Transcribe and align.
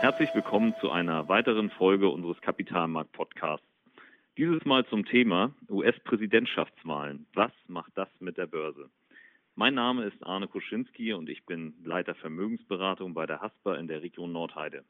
Herzlich 0.00 0.32
willkommen 0.32 0.74
zu 0.80 0.92
einer 0.92 1.28
weiteren 1.28 1.70
Folge 1.70 2.08
unseres 2.08 2.40
Kapitalmarkt-Podcasts. 2.40 3.66
Dieses 4.36 4.64
Mal 4.64 4.86
zum 4.86 5.04
Thema 5.04 5.52
US-Präsidentschaftswahlen. 5.68 7.26
Was 7.34 7.50
macht 7.66 7.90
das 7.96 8.08
mit 8.20 8.38
der 8.38 8.46
Börse? 8.46 8.90
Mein 9.56 9.74
Name 9.74 10.04
ist 10.04 10.24
Arne 10.24 10.46
Kuschinski 10.46 11.14
und 11.14 11.28
ich 11.28 11.44
bin 11.46 11.74
Leiter 11.82 12.14
Vermögensberatung 12.14 13.12
bei 13.12 13.26
der 13.26 13.40
Haspa 13.40 13.74
in 13.74 13.88
der 13.88 14.02
Region 14.02 14.30
Nordheide. 14.30 14.84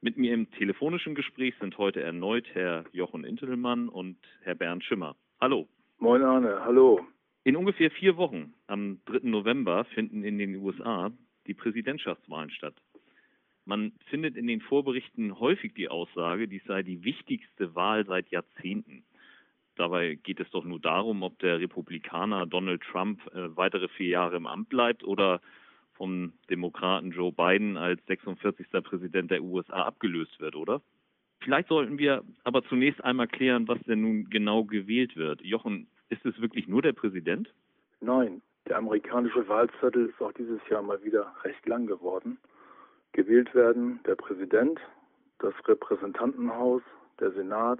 Mit 0.00 0.18
mir 0.18 0.34
im 0.34 0.50
telefonischen 0.50 1.14
Gespräch 1.14 1.54
sind 1.60 1.78
heute 1.78 2.02
erneut 2.02 2.46
Herr 2.54 2.86
Jochen 2.90 3.22
Intelmann 3.22 3.88
und 3.88 4.18
Herr 4.42 4.56
Bernd 4.56 4.82
Schimmer. 4.82 5.14
Hallo. 5.40 5.68
Moin 5.98 6.22
Arne, 6.24 6.58
hallo. 6.64 7.06
In 7.44 7.54
ungefähr 7.54 7.92
vier 7.92 8.16
Wochen, 8.16 8.52
am 8.66 9.00
3. 9.04 9.20
November, 9.28 9.84
finden 9.94 10.24
in 10.24 10.38
den 10.38 10.56
USA 10.56 11.12
die 11.46 11.54
Präsidentschaftswahlen 11.54 12.50
statt. 12.50 12.74
Man 13.66 13.92
findet 14.06 14.36
in 14.36 14.46
den 14.46 14.60
Vorberichten 14.60 15.38
häufig 15.40 15.74
die 15.74 15.88
Aussage, 15.88 16.48
dies 16.48 16.64
sei 16.64 16.82
die 16.82 17.02
wichtigste 17.04 17.74
Wahl 17.74 18.04
seit 18.06 18.28
Jahrzehnten. 18.28 19.04
Dabei 19.76 20.16
geht 20.16 20.38
es 20.38 20.50
doch 20.50 20.64
nur 20.64 20.80
darum, 20.80 21.22
ob 21.22 21.38
der 21.38 21.58
Republikaner 21.58 22.46
Donald 22.46 22.82
Trump 22.82 23.20
äh, 23.34 23.56
weitere 23.56 23.88
vier 23.88 24.08
Jahre 24.08 24.36
im 24.36 24.46
Amt 24.46 24.68
bleibt 24.68 25.02
oder 25.02 25.40
vom 25.94 26.32
Demokraten 26.50 27.12
Joe 27.12 27.32
Biden 27.32 27.76
als 27.76 28.04
46. 28.06 28.66
Präsident 28.82 29.30
der 29.30 29.42
USA 29.42 29.82
abgelöst 29.82 30.38
wird, 30.40 30.56
oder? 30.56 30.82
Vielleicht 31.40 31.68
sollten 31.68 31.98
wir 31.98 32.22
aber 32.42 32.64
zunächst 32.64 33.02
einmal 33.04 33.28
klären, 33.28 33.68
was 33.68 33.78
denn 33.82 34.00
nun 34.00 34.30
genau 34.30 34.64
gewählt 34.64 35.16
wird. 35.16 35.40
Jochen, 35.42 35.88
ist 36.08 36.24
es 36.24 36.40
wirklich 36.40 36.68
nur 36.68 36.82
der 36.82 36.92
Präsident? 36.92 37.52
Nein, 38.00 38.42
der 38.68 38.78
amerikanische 38.78 39.46
Wahlzettel 39.48 40.06
ist 40.06 40.20
auch 40.20 40.32
dieses 40.32 40.60
Jahr 40.70 40.82
mal 40.82 41.02
wieder 41.02 41.32
recht 41.42 41.66
lang 41.66 41.86
geworden. 41.86 42.38
Gewählt 43.14 43.54
werden 43.54 44.00
der 44.06 44.16
Präsident, 44.16 44.80
das 45.38 45.54
Repräsentantenhaus, 45.68 46.82
der 47.20 47.30
Senat, 47.30 47.78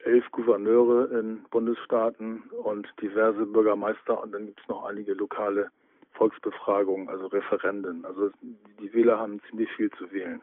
elf 0.00 0.28
Gouverneure 0.32 1.16
in 1.16 1.44
Bundesstaaten 1.50 2.42
und 2.64 2.88
diverse 3.00 3.46
Bürgermeister 3.46 4.20
und 4.20 4.32
dann 4.32 4.46
gibt 4.46 4.60
es 4.60 4.68
noch 4.68 4.84
einige 4.84 5.14
lokale 5.14 5.70
Volksbefragungen, 6.14 7.08
also 7.08 7.26
Referenden. 7.26 8.04
Also 8.04 8.30
die 8.80 8.92
Wähler 8.92 9.18
haben 9.20 9.40
ziemlich 9.48 9.70
viel 9.76 9.90
zu 9.92 10.10
wählen. 10.10 10.42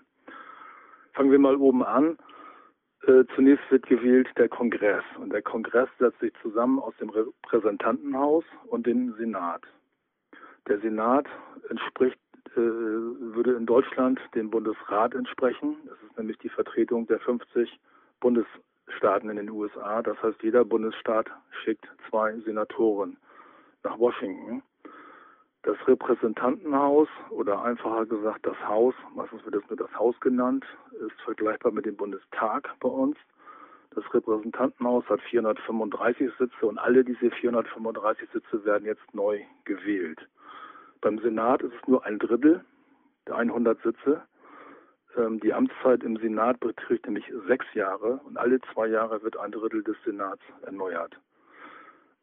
Fangen 1.11 1.31
wir 1.31 1.39
mal 1.39 1.57
oben 1.57 1.83
an. 1.83 2.17
Äh, 3.05 3.25
zunächst 3.35 3.69
wird 3.69 3.85
gewählt 3.87 4.29
der 4.37 4.47
Kongress. 4.47 5.03
Und 5.19 5.33
der 5.33 5.41
Kongress 5.41 5.89
setzt 5.99 6.21
sich 6.21 6.31
zusammen 6.41 6.79
aus 6.79 6.93
dem 7.01 7.09
Repräsentantenhaus 7.09 8.45
und 8.67 8.87
dem 8.87 9.13
Senat. 9.17 9.63
Der 10.69 10.79
Senat 10.79 11.27
entspricht, 11.69 12.17
würde 12.55 13.53
in 13.53 13.65
Deutschland 13.65 14.19
dem 14.35 14.49
Bundesrat 14.49 15.15
entsprechen. 15.15 15.77
Das 15.85 15.97
ist 16.07 16.17
nämlich 16.17 16.37
die 16.39 16.49
Vertretung 16.49 17.07
der 17.07 17.19
50 17.19 17.79
Bundesstaaten 18.19 19.29
in 19.29 19.37
den 19.37 19.49
USA. 19.49 20.01
Das 20.01 20.21
heißt, 20.21 20.41
jeder 20.43 20.63
Bundesstaat 20.65 21.27
schickt 21.63 21.87
zwei 22.09 22.37
Senatoren 22.39 23.17
nach 23.83 23.97
Washington. 23.97 24.63
Das 25.63 25.77
Repräsentantenhaus 25.87 27.07
oder 27.29 27.63
einfacher 27.63 28.05
gesagt 28.05 28.45
das 28.45 28.57
Haus, 28.67 28.93
meistens 29.15 29.45
wird 29.45 29.55
es 29.55 29.69
nur 29.69 29.77
das 29.77 29.93
Haus 29.95 30.19
genannt, 30.19 30.65
ist 30.91 31.21
vergleichbar 31.21 31.71
mit 31.71 31.85
dem 31.85 31.95
Bundestag 31.95 32.69
bei 32.81 32.89
uns. 32.89 33.17
Das 33.95 34.03
Repräsentantenhaus 34.13 35.05
hat 35.07 35.21
435 35.21 36.31
Sitze 36.37 36.65
und 36.65 36.77
alle 36.79 37.03
diese 37.05 37.31
435 37.31 38.29
Sitze 38.33 38.65
werden 38.65 38.85
jetzt 38.85 39.13
neu 39.13 39.39
gewählt. 39.63 40.27
Beim 41.03 41.19
Senat 41.19 41.61
ist 41.61 41.73
es 41.73 41.87
nur 41.87 42.05
ein 42.05 42.17
Drittel 42.17 42.63
der 43.27 43.35
100 43.35 43.77
Sitze. 43.83 44.21
Ähm, 45.17 45.41
die 45.41 45.53
Amtszeit 45.53 46.01
im 46.01 46.15
Senat 46.15 46.61
beträgt 46.61 47.05
nämlich 47.05 47.25
sechs 47.45 47.65
Jahre 47.73 48.21
und 48.23 48.37
alle 48.37 48.61
zwei 48.71 48.87
Jahre 48.87 49.21
wird 49.21 49.35
ein 49.35 49.51
Drittel 49.51 49.83
des 49.83 49.97
Senats 50.05 50.41
erneuert. 50.61 51.19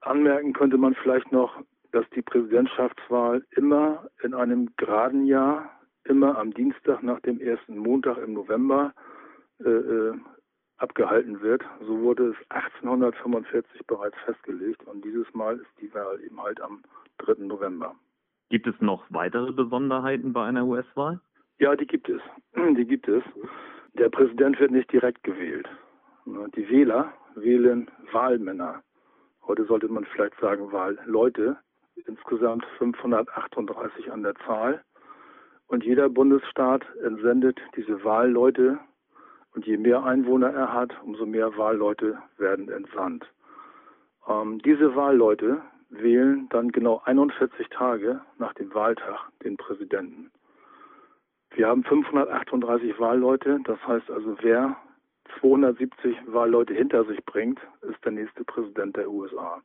Anmerken 0.00 0.54
könnte 0.54 0.78
man 0.78 0.94
vielleicht 0.94 1.30
noch, 1.30 1.60
dass 1.92 2.08
die 2.14 2.22
Präsidentschaftswahl 2.22 3.44
immer 3.50 4.08
in 4.22 4.32
einem 4.32 4.70
geraden 4.78 5.26
Jahr, 5.26 5.70
immer 6.04 6.38
am 6.38 6.54
Dienstag 6.54 7.02
nach 7.02 7.20
dem 7.20 7.38
ersten 7.38 7.76
Montag 7.76 8.16
im 8.16 8.32
November 8.32 8.94
äh, 9.62 9.68
äh 9.68 10.14
abgehalten 10.78 11.42
wird. 11.42 11.62
So 11.82 12.00
wurde 12.00 12.30
es 12.30 12.36
1845 12.48 13.86
bereits 13.86 14.16
festgelegt 14.24 14.82
und 14.86 15.04
dieses 15.04 15.26
Mal 15.34 15.58
ist 15.58 15.68
die 15.82 15.92
Wahl 15.92 16.18
eben 16.24 16.42
halt 16.42 16.62
am 16.62 16.82
3. 17.18 17.44
November. 17.44 17.94
Gibt 18.50 18.66
es 18.66 18.74
noch 18.80 19.04
weitere 19.10 19.52
Besonderheiten 19.52 20.32
bei 20.32 20.44
einer 20.44 20.66
US-Wahl? 20.66 21.20
Ja, 21.60 21.76
die 21.76 21.86
gibt 21.86 22.08
es. 22.08 22.20
Die 22.76 22.84
gibt 22.84 23.06
es. 23.06 23.22
Der 23.94 24.08
Präsident 24.08 24.58
wird 24.58 24.72
nicht 24.72 24.92
direkt 24.92 25.22
gewählt. 25.22 25.68
Die 26.26 26.68
Wähler 26.68 27.12
wählen 27.36 27.88
Wahlmänner. 28.12 28.82
Heute 29.46 29.64
sollte 29.64 29.88
man 29.88 30.04
vielleicht 30.04 30.38
sagen 30.40 30.72
Wahlleute 30.72 31.58
insgesamt 32.06 32.64
538 32.78 34.10
an 34.10 34.22
der 34.22 34.34
Zahl. 34.46 34.82
Und 35.66 35.84
jeder 35.84 36.08
Bundesstaat 36.08 36.84
entsendet 37.04 37.60
diese 37.76 38.02
Wahlleute. 38.02 38.78
Und 39.54 39.66
je 39.66 39.76
mehr 39.76 40.02
Einwohner 40.04 40.50
er 40.52 40.72
hat, 40.72 40.92
umso 41.04 41.24
mehr 41.26 41.56
Wahlleute 41.56 42.18
werden 42.38 42.68
entsandt. 42.68 43.26
Ähm, 44.28 44.58
diese 44.62 44.96
Wahlleute 44.96 45.62
wählen 45.90 46.48
dann 46.50 46.70
genau 46.70 47.02
41 47.04 47.68
Tage 47.68 48.20
nach 48.38 48.54
dem 48.54 48.72
Wahltag 48.74 49.28
den 49.44 49.56
Präsidenten. 49.56 50.30
Wir 51.50 51.68
haben 51.68 51.82
538 51.84 52.98
Wahlleute, 53.00 53.60
das 53.64 53.78
heißt 53.86 54.10
also, 54.10 54.36
wer 54.40 54.76
270 55.40 56.16
Wahlleute 56.26 56.74
hinter 56.74 57.04
sich 57.04 57.24
bringt, 57.24 57.60
ist 57.82 58.04
der 58.04 58.12
nächste 58.12 58.44
Präsident 58.44 58.96
der 58.96 59.10
USA. 59.10 59.60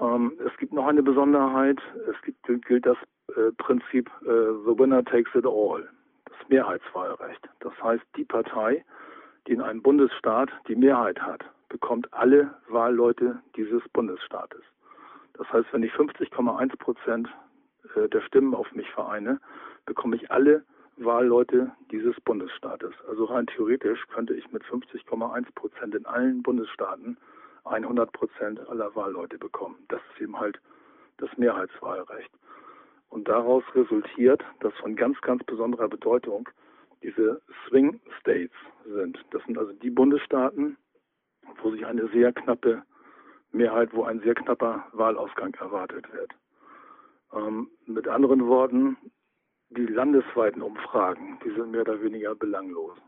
Ähm, 0.00 0.32
es 0.44 0.56
gibt 0.58 0.72
noch 0.72 0.86
eine 0.86 1.02
Besonderheit. 1.02 1.80
Es 2.08 2.20
gibt, 2.22 2.66
gilt 2.66 2.86
das 2.86 2.96
äh, 3.36 3.52
Prinzip 3.58 4.10
äh, 4.22 4.24
The 4.64 4.78
Winner 4.78 5.04
Takes 5.04 5.34
It 5.34 5.46
All, 5.46 5.88
das 6.26 6.48
Mehrheitswahlrecht. 6.48 7.48
Das 7.60 7.72
heißt, 7.82 8.04
die 8.16 8.24
Partei, 8.24 8.84
die 9.46 9.52
in 9.52 9.60
einem 9.60 9.82
Bundesstaat 9.82 10.50
die 10.68 10.76
Mehrheit 10.76 11.20
hat, 11.20 11.44
bekommt 11.68 12.12
alle 12.12 12.54
Wahlleute 12.68 13.40
dieses 13.56 13.82
Bundesstaates. 13.92 14.62
Das 15.34 15.52
heißt, 15.52 15.72
wenn 15.72 15.82
ich 15.82 15.92
50,1 15.92 16.76
Prozent 16.78 17.28
äh, 17.96 18.08
der 18.08 18.20
Stimmen 18.22 18.54
auf 18.54 18.72
mich 18.72 18.90
vereine, 18.90 19.40
bekomme 19.84 20.16
ich 20.16 20.30
alle 20.30 20.64
Wahlleute 20.96 21.72
dieses 21.90 22.20
Bundesstaates. 22.20 22.94
Also 23.08 23.24
rein 23.24 23.46
theoretisch 23.46 24.06
könnte 24.08 24.34
ich 24.34 24.50
mit 24.52 24.62
50,1 24.64 25.46
Prozent 25.54 25.94
in 25.94 26.06
allen 26.06 26.42
Bundesstaaten 26.42 27.18
100 27.64 28.12
Prozent 28.12 28.60
aller 28.68 28.94
Wahlleute 28.94 29.38
bekommen. 29.38 29.76
Das 29.88 30.00
ist 30.12 30.20
eben 30.20 30.38
halt 30.38 30.60
das 31.16 31.30
Mehrheitswahlrecht. 31.36 32.30
Und 33.08 33.28
daraus 33.28 33.64
resultiert, 33.74 34.44
dass 34.60 34.74
von 34.74 34.96
ganz, 34.96 35.20
ganz 35.20 35.42
besonderer 35.44 35.88
Bedeutung 35.88 36.48
diese 37.02 37.40
Swing 37.66 38.00
States 38.20 38.54
sind. 38.86 39.18
Das 39.30 39.42
sind 39.44 39.58
also 39.58 39.72
die 39.72 39.90
Bundesstaaten, 39.90 40.76
wo 41.62 41.70
sich 41.70 41.84
eine 41.86 42.08
sehr 42.08 42.32
knappe 42.32 42.82
Mehrheit, 43.54 43.94
wo 43.94 44.04
ein 44.04 44.20
sehr 44.20 44.34
knapper 44.34 44.84
Wahlausgang 44.92 45.54
erwartet 45.54 46.12
wird. 46.12 46.32
Ähm, 47.32 47.68
mit 47.86 48.08
anderen 48.08 48.46
Worten, 48.46 48.96
die 49.70 49.86
landesweiten 49.86 50.62
Umfragen, 50.62 51.38
die 51.44 51.50
sind 51.50 51.70
mehr 51.70 51.82
oder 51.82 52.02
weniger 52.02 52.34
belanglos. 52.34 52.98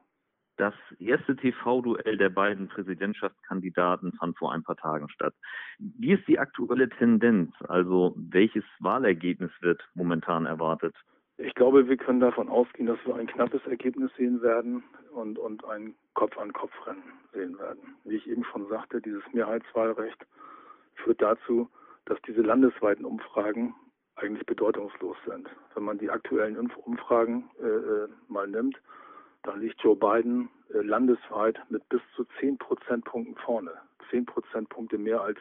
Das 0.57 0.75
erste 0.99 1.37
TV-Duell 1.37 2.17
der 2.17 2.31
beiden 2.31 2.69
Präsidentschaftskandidaten 2.69 4.13
fand 4.15 4.39
vor 4.39 4.53
ein 4.53 4.63
paar 4.63 4.77
Tagen 4.77 5.11
statt. 5.11 5.35
Wie 5.79 6.13
ist 6.13 6.27
die 6.27 6.39
aktuelle 6.39 6.89
Tendenz? 6.89 7.53
Also 7.69 8.15
welches 8.17 8.65
Wahlergebnis 8.79 9.51
wird 9.61 9.87
momentan 9.95 10.47
erwartet? 10.47 10.95
Ich 11.39 11.55
glaube, 11.55 11.87
wir 11.89 11.97
können 11.99 12.21
davon 12.21 12.49
ausgehen, 12.49 12.87
dass 12.87 12.99
wir 13.05 13.15
ein 13.15 13.27
knappes 13.27 13.61
Ergebnis 13.67 14.11
sehen 14.17 14.41
werden 14.41 14.83
und, 15.13 15.39
und 15.39 15.65
ein 15.67 15.95
Kopf-an-Kopf-Rennen 16.15 17.03
sehen 17.33 17.59
werden. 17.59 17.95
Wie 18.05 18.17
ich 18.17 18.27
eben 18.27 18.45
schon 18.45 18.67
sagte, 18.69 19.03
dieses 19.03 19.23
Mehrheitswahlrecht 19.33 20.27
führt 20.95 21.21
dazu, 21.21 21.69
dass 22.07 22.19
diese 22.27 22.41
landesweiten 22.41 23.05
Umfragen 23.05 23.75
eigentlich 24.15 24.47
bedeutungslos 24.47 25.17
sind. 25.27 25.49
Wenn 25.75 25.85
man 25.85 25.99
die 25.99 26.09
aktuellen 26.09 26.57
Umfragen 26.57 27.51
äh, 27.61 27.67
äh 27.67 28.09
mal 28.29 28.49
nimmt, 28.49 28.81
da 29.43 29.55
liegt 29.55 29.83
Joe 29.83 29.95
Biden 29.95 30.49
äh, 30.73 30.79
landesweit 30.79 31.59
mit 31.69 31.87
bis 31.91 32.01
zu 32.15 32.25
10 32.41 32.57
Prozentpunkten 32.57 33.37
vorne. 33.37 33.73
10 34.11 34.25
Prozentpunkte 34.25 34.97
mehr 34.97 35.21
als, 35.21 35.39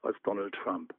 als 0.00 0.16
Donald 0.22 0.54
Trump. 0.54 0.94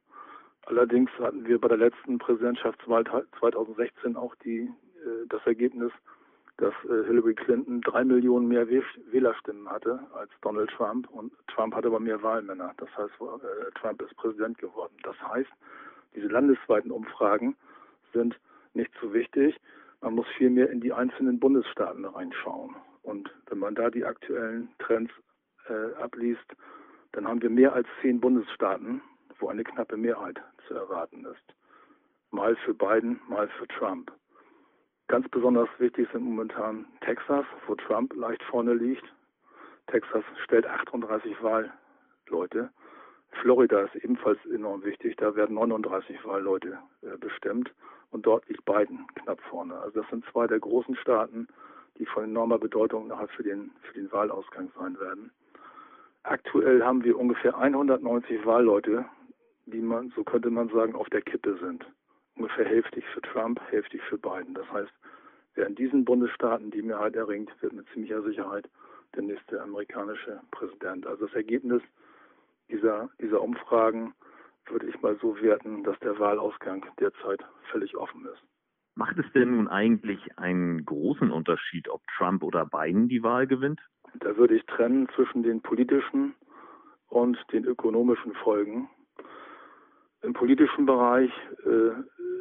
Allerdings 0.66 1.10
hatten 1.18 1.46
wir 1.46 1.60
bei 1.60 1.68
der 1.68 1.78
letzten 1.78 2.18
Präsidentschaftswahl 2.18 3.04
2016 3.38 4.16
auch 4.16 4.34
die, 4.36 4.60
äh, 4.60 5.26
das 5.28 5.40
Ergebnis, 5.46 5.92
dass 6.58 6.74
äh, 6.84 7.04
Hillary 7.06 7.34
Clinton 7.34 7.80
drei 7.80 8.04
Millionen 8.04 8.48
mehr 8.48 8.68
Wählerstimmen 8.68 9.68
hatte 9.70 10.00
als 10.12 10.30
Donald 10.42 10.70
Trump 10.70 11.08
und 11.10 11.32
Trump 11.46 11.74
hatte 11.74 11.88
aber 11.88 12.00
mehr 12.00 12.22
Wahlmänner. 12.22 12.74
Das 12.76 12.88
heißt, 12.96 13.14
äh, 13.20 13.70
Trump 13.80 14.02
ist 14.02 14.14
Präsident 14.16 14.58
geworden. 14.58 14.94
Das 15.04 15.16
heißt, 15.22 15.50
diese 16.14 16.26
landesweiten 16.26 16.90
Umfragen 16.90 17.56
sind 18.12 18.38
nicht 18.74 18.90
so 19.00 19.12
wichtig. 19.14 19.56
Man 20.00 20.14
muss 20.14 20.26
vielmehr 20.36 20.70
in 20.70 20.80
die 20.80 20.92
einzelnen 20.92 21.38
Bundesstaaten 21.38 22.04
reinschauen. 22.04 22.74
Und 23.02 23.30
wenn 23.46 23.58
man 23.58 23.74
da 23.74 23.90
die 23.90 24.04
aktuellen 24.04 24.68
Trends 24.78 25.12
äh, 25.68 25.94
abliest, 26.02 26.44
dann 27.12 27.26
haben 27.26 27.40
wir 27.40 27.50
mehr 27.50 27.72
als 27.72 27.86
zehn 28.02 28.20
Bundesstaaten, 28.20 29.00
wo 29.38 29.48
eine 29.48 29.64
knappe 29.64 29.96
Mehrheit 29.96 30.40
zu 30.66 30.74
erwarten 30.74 31.24
ist. 31.24 31.54
Mal 32.30 32.56
für 32.56 32.74
Biden, 32.74 33.20
mal 33.28 33.48
für 33.48 33.66
Trump. 33.68 34.12
Ganz 35.08 35.26
besonders 35.30 35.68
wichtig 35.78 36.08
sind 36.12 36.24
momentan 36.24 36.84
Texas, 37.00 37.46
wo 37.66 37.74
Trump 37.74 38.14
leicht 38.14 38.42
vorne 38.44 38.74
liegt. 38.74 39.04
Texas 39.86 40.22
stellt 40.44 40.66
38 40.66 41.36
Wahlleute. 41.42 42.70
Florida 43.40 43.80
ist 43.80 43.96
ebenfalls 43.96 44.38
enorm 44.46 44.84
wichtig. 44.84 45.16
Da 45.16 45.34
werden 45.34 45.54
39 45.54 46.24
Wahlleute 46.24 46.78
äh, 47.02 47.16
bestimmt. 47.18 47.72
Und 48.10 48.26
dort 48.26 48.46
liegt 48.48 48.64
Biden 48.64 49.06
knapp 49.14 49.40
vorne. 49.42 49.78
Also 49.78 50.00
das 50.02 50.10
sind 50.10 50.24
zwei 50.30 50.46
der 50.46 50.60
großen 50.60 50.96
Staaten, 50.96 51.48
die 51.98 52.06
von 52.06 52.24
enormer 52.24 52.58
Bedeutung 52.58 53.08
nachher 53.08 53.28
für 53.28 53.42
den, 53.42 53.70
für 53.82 53.94
den 53.94 54.10
Wahlausgang 54.12 54.70
sein 54.78 54.98
werden. 55.00 55.30
Aktuell 56.22 56.84
haben 56.84 57.04
wir 57.04 57.18
ungefähr 57.18 57.56
190 57.56 58.44
Wahlleute, 58.44 59.06
die 59.70 59.80
man, 59.80 60.10
so 60.14 60.24
könnte 60.24 60.50
man 60.50 60.68
sagen, 60.68 60.94
auf 60.94 61.08
der 61.10 61.22
Kippe 61.22 61.58
sind 61.58 61.84
ungefähr 62.36 62.64
hälftig 62.64 63.04
für 63.12 63.20
Trump, 63.22 63.60
hälftig 63.70 64.00
für 64.08 64.18
Biden. 64.18 64.54
Das 64.54 64.70
heißt, 64.70 64.92
wer 65.54 65.66
in 65.66 65.74
diesen 65.74 66.04
Bundesstaaten 66.04 66.70
die 66.70 66.82
Mehrheit 66.82 67.16
erringt, 67.16 67.50
wird 67.60 67.72
mit 67.72 67.86
ziemlicher 67.92 68.22
Sicherheit 68.22 68.68
der 69.14 69.22
nächste 69.22 69.60
amerikanische 69.60 70.40
Präsident. 70.50 71.06
Also 71.06 71.26
das 71.26 71.34
Ergebnis 71.34 71.82
dieser, 72.70 73.10
dieser 73.20 73.40
Umfragen 73.40 74.14
würde 74.66 74.86
ich 74.86 75.00
mal 75.00 75.16
so 75.20 75.40
werten, 75.40 75.82
dass 75.82 75.98
der 76.00 76.18
Wahlausgang 76.18 76.84
derzeit 77.00 77.44
völlig 77.70 77.96
offen 77.96 78.26
ist. 78.26 78.42
Macht 78.94 79.18
es 79.18 79.32
denn 79.32 79.56
nun 79.56 79.68
eigentlich 79.68 80.38
einen 80.38 80.84
großen 80.84 81.30
Unterschied, 81.30 81.88
ob 81.88 82.02
Trump 82.16 82.42
oder 82.42 82.66
Biden 82.66 83.08
die 83.08 83.22
Wahl 83.22 83.46
gewinnt? 83.46 83.80
Da 84.20 84.36
würde 84.36 84.56
ich 84.56 84.66
trennen 84.66 85.08
zwischen 85.14 85.42
den 85.42 85.60
politischen 85.62 86.34
und 87.08 87.38
den 87.52 87.64
ökonomischen 87.64 88.34
Folgen. 88.34 88.88
Im 90.22 90.32
politischen 90.32 90.86
Bereich 90.86 91.30
äh, 91.64 91.92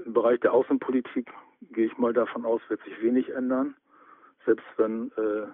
im 0.07 0.13
Bereich 0.13 0.39
der 0.39 0.53
Außenpolitik 0.53 1.29
gehe 1.71 1.87
ich 1.87 1.97
mal 1.97 2.13
davon 2.13 2.45
aus, 2.45 2.61
wird 2.69 2.81
sich 2.83 3.01
wenig 3.01 3.29
ändern. 3.29 3.75
Selbst 4.45 4.65
wenn 4.77 5.11
äh, 5.17 5.47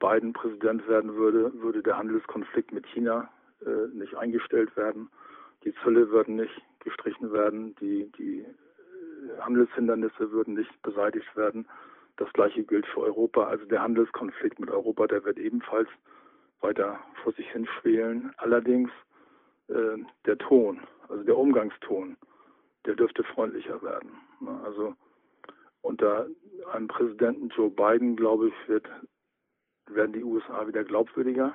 Biden 0.00 0.32
Präsident 0.32 0.86
werden 0.88 1.14
würde, 1.14 1.52
würde 1.62 1.82
der 1.82 1.96
Handelskonflikt 1.96 2.72
mit 2.72 2.84
China 2.88 3.30
äh, 3.64 3.96
nicht 3.96 4.16
eingestellt 4.16 4.76
werden. 4.76 5.08
Die 5.62 5.72
Zölle 5.84 6.10
würden 6.10 6.34
nicht 6.34 6.60
gestrichen 6.80 7.32
werden, 7.32 7.76
die, 7.76 8.10
die 8.18 8.40
äh, 8.40 9.40
Handelshindernisse 9.40 10.32
würden 10.32 10.54
nicht 10.54 10.82
beseitigt 10.82 11.36
werden. 11.36 11.68
Das 12.16 12.32
gleiche 12.32 12.64
gilt 12.64 12.86
für 12.86 13.02
Europa. 13.02 13.44
Also 13.44 13.64
der 13.66 13.82
Handelskonflikt 13.82 14.58
mit 14.58 14.70
Europa, 14.70 15.06
der 15.06 15.24
wird 15.24 15.38
ebenfalls 15.38 15.88
weiter 16.60 16.98
vor 17.22 17.32
sich 17.34 17.48
hin 17.52 17.66
schwelen. 17.80 18.32
Allerdings 18.38 18.90
äh, 19.68 19.98
der 20.26 20.38
Ton, 20.38 20.80
also 21.12 21.24
der 21.24 21.36
Umgangston, 21.36 22.16
der 22.86 22.94
dürfte 22.94 23.22
freundlicher 23.22 23.82
werden. 23.82 24.12
Ne? 24.40 24.58
Also 24.64 24.94
unter 25.82 26.26
einem 26.72 26.88
Präsidenten 26.88 27.48
Joe 27.50 27.70
Biden, 27.70 28.16
glaube 28.16 28.48
ich, 28.48 28.54
wird, 28.68 28.88
werden 29.86 30.14
die 30.14 30.24
USA 30.24 30.66
wieder 30.66 30.84
glaubwürdiger. 30.84 31.54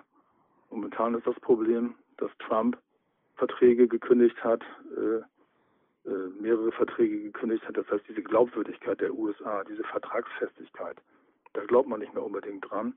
Momentan 0.70 1.16
ist 1.16 1.26
das 1.26 1.40
Problem, 1.40 1.96
dass 2.18 2.30
Trump 2.38 2.78
Verträge 3.36 3.88
gekündigt 3.88 4.44
hat, 4.44 4.62
äh, 4.96 6.10
äh, 6.10 6.30
mehrere 6.40 6.72
Verträge 6.72 7.24
gekündigt 7.24 7.68
hat. 7.68 7.78
Das 7.78 7.90
heißt, 7.90 8.04
diese 8.08 8.22
Glaubwürdigkeit 8.22 9.02
der 9.02 9.14
USA, 9.14 9.64
diese 9.64 9.84
Vertragsfestigkeit, 9.86 10.98
da 11.54 11.66
glaubt 11.66 11.90
man 11.90 12.00
nicht 12.00 12.14
mehr 12.14 12.24
unbedingt 12.24 12.70
dran. 12.70 12.94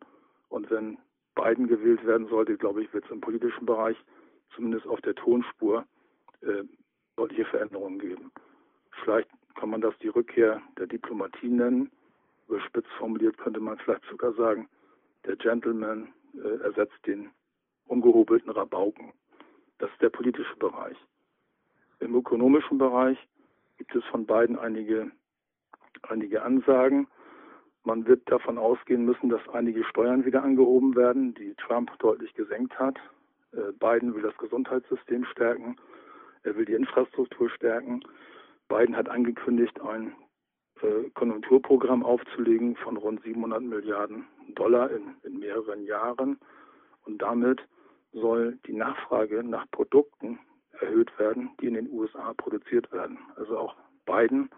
Und 0.50 0.70
wenn 0.70 0.98
Biden 1.34 1.68
gewählt 1.68 2.04
werden 2.04 2.26
sollte, 2.28 2.58
glaube 2.58 2.82
ich, 2.82 2.92
wird 2.92 3.06
es 3.06 3.10
im 3.10 3.22
politischen 3.22 3.64
Bereich, 3.64 3.96
zumindest 4.54 4.86
auf 4.86 5.00
der 5.00 5.14
Tonspur, 5.14 5.86
äh, 6.42 6.64
deutliche 7.16 7.44
Veränderungen 7.46 7.98
geben. 7.98 8.32
Vielleicht 9.02 9.28
kann 9.54 9.70
man 9.70 9.80
das 9.80 9.96
die 9.98 10.08
Rückkehr 10.08 10.62
der 10.78 10.86
Diplomatie 10.86 11.48
nennen. 11.48 11.90
Überspitzt 12.48 12.90
formuliert 12.98 13.38
könnte 13.38 13.60
man 13.60 13.78
vielleicht 13.78 14.04
sogar 14.10 14.32
sagen, 14.34 14.68
der 15.26 15.36
Gentleman 15.36 16.12
äh, 16.34 16.62
ersetzt 16.62 16.98
den 17.06 17.30
ungehobelten 17.86 18.50
Rabauken. 18.50 19.12
Das 19.78 19.90
ist 19.90 20.02
der 20.02 20.10
politische 20.10 20.56
Bereich. 20.56 20.96
Im 22.00 22.14
ökonomischen 22.14 22.78
Bereich 22.78 23.18
gibt 23.78 23.94
es 23.94 24.04
von 24.04 24.26
beiden 24.26 24.58
einige, 24.58 25.10
einige 26.02 26.42
Ansagen. 26.42 27.06
Man 27.84 28.06
wird 28.06 28.30
davon 28.30 28.58
ausgehen 28.58 29.04
müssen, 29.04 29.30
dass 29.30 29.46
einige 29.48 29.84
Steuern 29.84 30.24
wieder 30.24 30.42
angehoben 30.42 30.96
werden, 30.96 31.34
die 31.34 31.54
Trump 31.54 31.90
deutlich 31.98 32.32
gesenkt 32.34 32.78
hat. 32.78 32.98
Äh, 33.52 33.72
Biden 33.72 34.14
will 34.14 34.22
das 34.22 34.36
Gesundheitssystem 34.38 35.24
stärken. 35.26 35.76
Er 36.42 36.56
will 36.56 36.64
die 36.64 36.74
Infrastruktur 36.74 37.50
stärken. 37.50 38.02
Biden 38.68 38.96
hat 38.96 39.08
angekündigt, 39.08 39.80
ein 39.80 40.14
äh, 40.82 41.10
Konjunkturprogramm 41.14 42.04
aufzulegen 42.04 42.76
von 42.76 42.96
rund 42.96 43.22
700 43.22 43.62
Milliarden 43.62 44.26
Dollar 44.54 44.90
in, 44.90 45.14
in 45.24 45.38
mehreren 45.38 45.84
Jahren. 45.84 46.38
Und 47.04 47.20
damit 47.20 47.60
soll 48.12 48.58
die 48.66 48.72
Nachfrage 48.72 49.44
nach 49.44 49.70
Produkten 49.70 50.38
erhöht 50.80 51.16
werden, 51.18 51.50
die 51.60 51.66
in 51.66 51.74
den 51.74 51.90
USA 51.90 52.32
produziert 52.34 52.90
werden. 52.92 53.18
Also 53.36 53.58
auch 53.58 53.76
Biden 54.06 54.50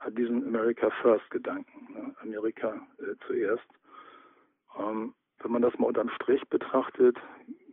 hat 0.00 0.16
diesen 0.18 0.46
America 0.46 0.90
First 1.02 1.30
Gedanken, 1.30 1.92
ne? 1.92 2.14
Amerika 2.20 2.74
äh, 2.98 3.14
zuerst. 3.26 3.64
Ähm, 4.78 5.14
wenn 5.38 5.52
man 5.52 5.62
das 5.62 5.76
mal 5.78 5.86
unterm 5.86 6.10
Strich 6.10 6.42
betrachtet, 6.48 7.16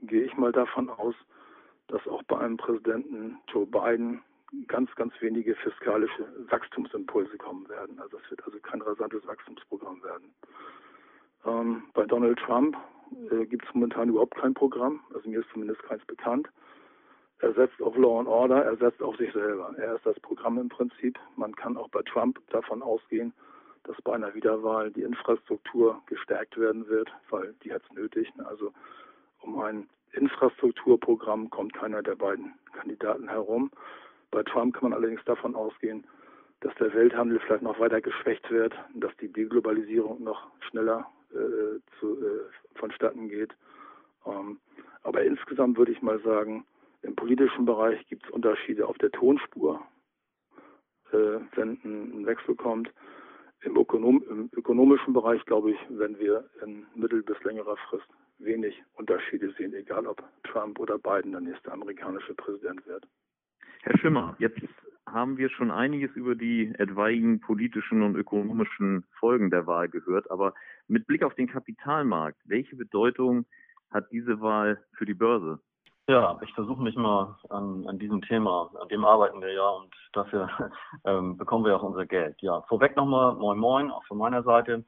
gehe 0.02 0.24
ich 0.24 0.38
mal 0.38 0.52
davon 0.52 0.90
aus, 0.90 1.16
dass 1.90 2.08
auch 2.08 2.24
bei 2.24 2.38
einem 2.40 2.58
Präsidenten 2.58 3.38
Joe 3.52 3.66
Biden 3.66 4.22
ganz, 4.68 4.94
ganz 4.96 5.14
wenige 5.20 5.56
fiskalische 5.56 6.28
Wachstumsimpulse 6.50 7.38
kommen 7.38 7.68
werden. 7.70 8.00
Also 8.00 8.18
es 8.24 8.32
wird 8.32 8.44
also 8.46 8.58
kein 8.60 8.82
rasantes 8.82 9.26
Wachstumsprogramm 9.28 10.02
werden. 10.04 10.34
Ähm, 11.46 11.84
bei 11.94 12.06
Donald 12.06 12.40
Trump 12.40 12.76
äh, 13.32 13.46
gibt 13.46 13.66
es 13.66 13.74
momentan 13.74 14.10
überhaupt 14.10 14.36
kein 14.36 14.54
Programm, 14.54 15.02
also 15.14 15.30
mir 15.30 15.40
ist 15.40 15.50
zumindest 15.54 15.82
keins 15.84 16.04
bekannt. 16.06 16.50
Er 17.42 17.54
setzt 17.54 17.82
auf 17.82 17.96
Law 17.96 18.20
and 18.20 18.28
Order, 18.28 18.66
er 18.66 18.76
setzt 18.78 19.02
auf 19.02 19.16
sich 19.16 19.32
selber. 19.32 19.74
Er 19.78 19.96
ist 19.96 20.06
das 20.06 20.20
Programm 20.20 20.58
im 20.58 20.68
Prinzip. 20.68 21.18
Man 21.38 21.56
kann 21.56 21.78
auch 21.78 21.88
bei 21.90 22.02
Trump 22.02 22.38
davon 22.50 22.82
ausgehen, 22.82 23.34
dass 23.84 23.96
bei 24.02 24.14
einer 24.14 24.34
Wiederwahl 24.36 24.92
die 24.92 25.04
Infrastruktur 25.04 26.02
gestärkt 26.08 26.58
werden 26.58 26.88
wird, 26.90 27.10
weil 27.30 27.56
die 27.64 27.74
hat 27.74 27.82
es 27.90 27.96
nötig. 27.96 28.30
Also 28.44 28.74
um 29.42 29.58
ein 29.62 29.88
Infrastrukturprogramm 30.14 31.50
kommt 31.50 31.74
keiner 31.74 32.02
der 32.02 32.16
beiden 32.16 32.54
Kandidaten 32.74 33.28
herum. 33.30 33.72
Bei 34.32 34.44
Trump 34.44 34.76
kann 34.76 34.90
man 34.90 34.94
allerdings 34.94 35.24
davon 35.26 35.56
ausgehen, 35.56 36.06
dass 36.62 36.74
der 36.76 36.94
Welthandel 36.94 37.40
vielleicht 37.40 37.64
noch 37.64 37.80
weiter 37.80 38.02
geschwächt 38.02 38.50
wird, 38.52 38.74
dass 38.94 39.16
die 39.18 39.32
Deglobalisierung 39.32 40.24
noch 40.24 40.48
schneller 40.70 41.10
äh, 41.32 41.80
zu, 42.00 42.18
äh, 42.18 42.78
vonstatten 42.78 43.30
geht. 43.30 43.56
Ähm, 44.26 44.60
aber 45.04 45.24
insgesamt 45.24 45.78
würde 45.78 45.92
ich 45.92 46.02
mal 46.02 46.20
sagen, 46.22 46.66
im 47.02 47.16
politischen 47.16 47.66
Bereich 47.66 48.06
gibt 48.08 48.26
es 48.26 48.32
Unterschiede 48.32 48.88
auf 48.88 48.98
der 48.98 49.12
Tonspur, 49.12 49.82
äh, 51.12 51.40
wenn 51.56 51.80
ein 51.84 52.26
Wechsel 52.26 52.56
kommt. 52.56 52.92
Im, 53.62 53.76
Ökonom 53.78 54.24
Im, 54.30 54.50
ökonomischen 54.54 55.14
Bereich, 55.14 55.44
glaube 55.46 55.72
ich, 55.72 55.78
wenn 55.90 56.18
wir 56.18 56.50
in 56.64 56.86
mittel- 56.96 57.24
bis 57.24 57.42
längerer 57.44 57.76
Frist 57.90 58.08
wenig 58.38 58.82
Unterschiede 58.94 59.54
sehen, 59.58 59.74
egal 59.74 60.08
ob 60.08 60.24
Trump 60.44 60.80
oder 60.80 60.98
Biden 60.98 61.34
der 61.34 61.42
nächste 61.42 61.72
amerikanische 61.72 62.34
Präsident 62.36 62.86
wird. 62.88 63.06
Herr 63.82 63.98
Schimmer, 63.98 64.36
jetzt 64.40 64.62
haben 65.06 65.38
wir 65.38 65.50
schon 65.50 65.72
einiges 65.72 66.12
über 66.16 66.36
die 66.36 66.74
etwaigen 66.78 67.40
politischen 67.42 68.02
und 68.02 68.16
ökonomischen 68.16 69.06
Folgen 69.20 69.50
der 69.50 69.68
Wahl 69.68 69.90
gehört, 69.90 70.30
aber 70.32 70.54
mit 70.88 71.08
Blick 71.08 71.24
auf 71.24 71.36
den 71.36 71.48
Kapitalmarkt, 71.48 72.40
welche 72.46 72.76
Bedeutung 72.76 73.46
hat 73.92 74.12
diese 74.12 74.40
Wahl 74.40 74.84
für 74.94 75.06
die 75.06 75.14
Börse? 75.14 75.60
Ja, 76.10 76.40
ich 76.42 76.52
versuche 76.56 76.82
mich 76.82 76.96
mal 76.96 77.36
an, 77.52 77.86
an 77.88 78.00
diesem 78.00 78.24
Thema, 78.24 78.72
an 78.82 78.88
dem 78.88 79.06
arbeiten 79.06 79.42
wir 79.42 79.54
ja 79.54 79.70
und 79.70 79.94
dafür 80.14 80.50
ähm, 81.06 81.38
bekommen 81.38 81.66
wir 81.66 81.76
auch 81.76 81.84
unser 81.84 82.08
Geld. 82.08 82.36
Ja, 82.42 82.62
vorweg 82.62 82.96
nochmal 82.96 83.36
Moin 83.36 83.60
Moin, 83.60 83.92
auch 83.92 84.04
von 84.06 84.18
meiner 84.18 84.42
Seite. 84.42 84.84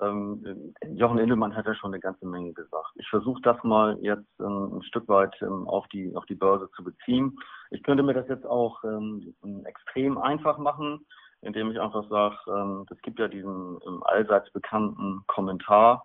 Ähm, 0.00 0.72
Jochen 0.92 1.18
Indelmann 1.18 1.56
hat 1.56 1.66
ja 1.66 1.74
schon 1.74 1.92
eine 1.92 1.98
ganze 1.98 2.24
Menge 2.24 2.52
gesagt. 2.52 2.92
Ich 2.94 3.08
versuche 3.08 3.42
das 3.42 3.56
mal 3.64 3.98
jetzt 4.00 4.30
ähm, 4.38 4.76
ein 4.76 4.82
Stück 4.84 5.08
weit 5.08 5.34
ähm, 5.42 5.66
auf, 5.66 5.88
die, 5.88 6.14
auf 6.14 6.24
die 6.26 6.36
Börse 6.36 6.70
zu 6.76 6.84
beziehen. 6.84 7.36
Ich 7.72 7.82
könnte 7.82 8.04
mir 8.04 8.14
das 8.14 8.28
jetzt 8.28 8.46
auch 8.46 8.84
ähm, 8.84 9.34
extrem 9.64 10.18
einfach 10.18 10.56
machen, 10.58 11.04
indem 11.40 11.72
ich 11.72 11.80
einfach 11.80 12.08
sage, 12.08 12.36
ähm, 12.46 12.86
es 12.92 13.02
gibt 13.02 13.18
ja 13.18 13.26
diesen 13.26 13.80
allseits 14.02 14.52
bekannten 14.52 15.24
Kommentar, 15.26 16.04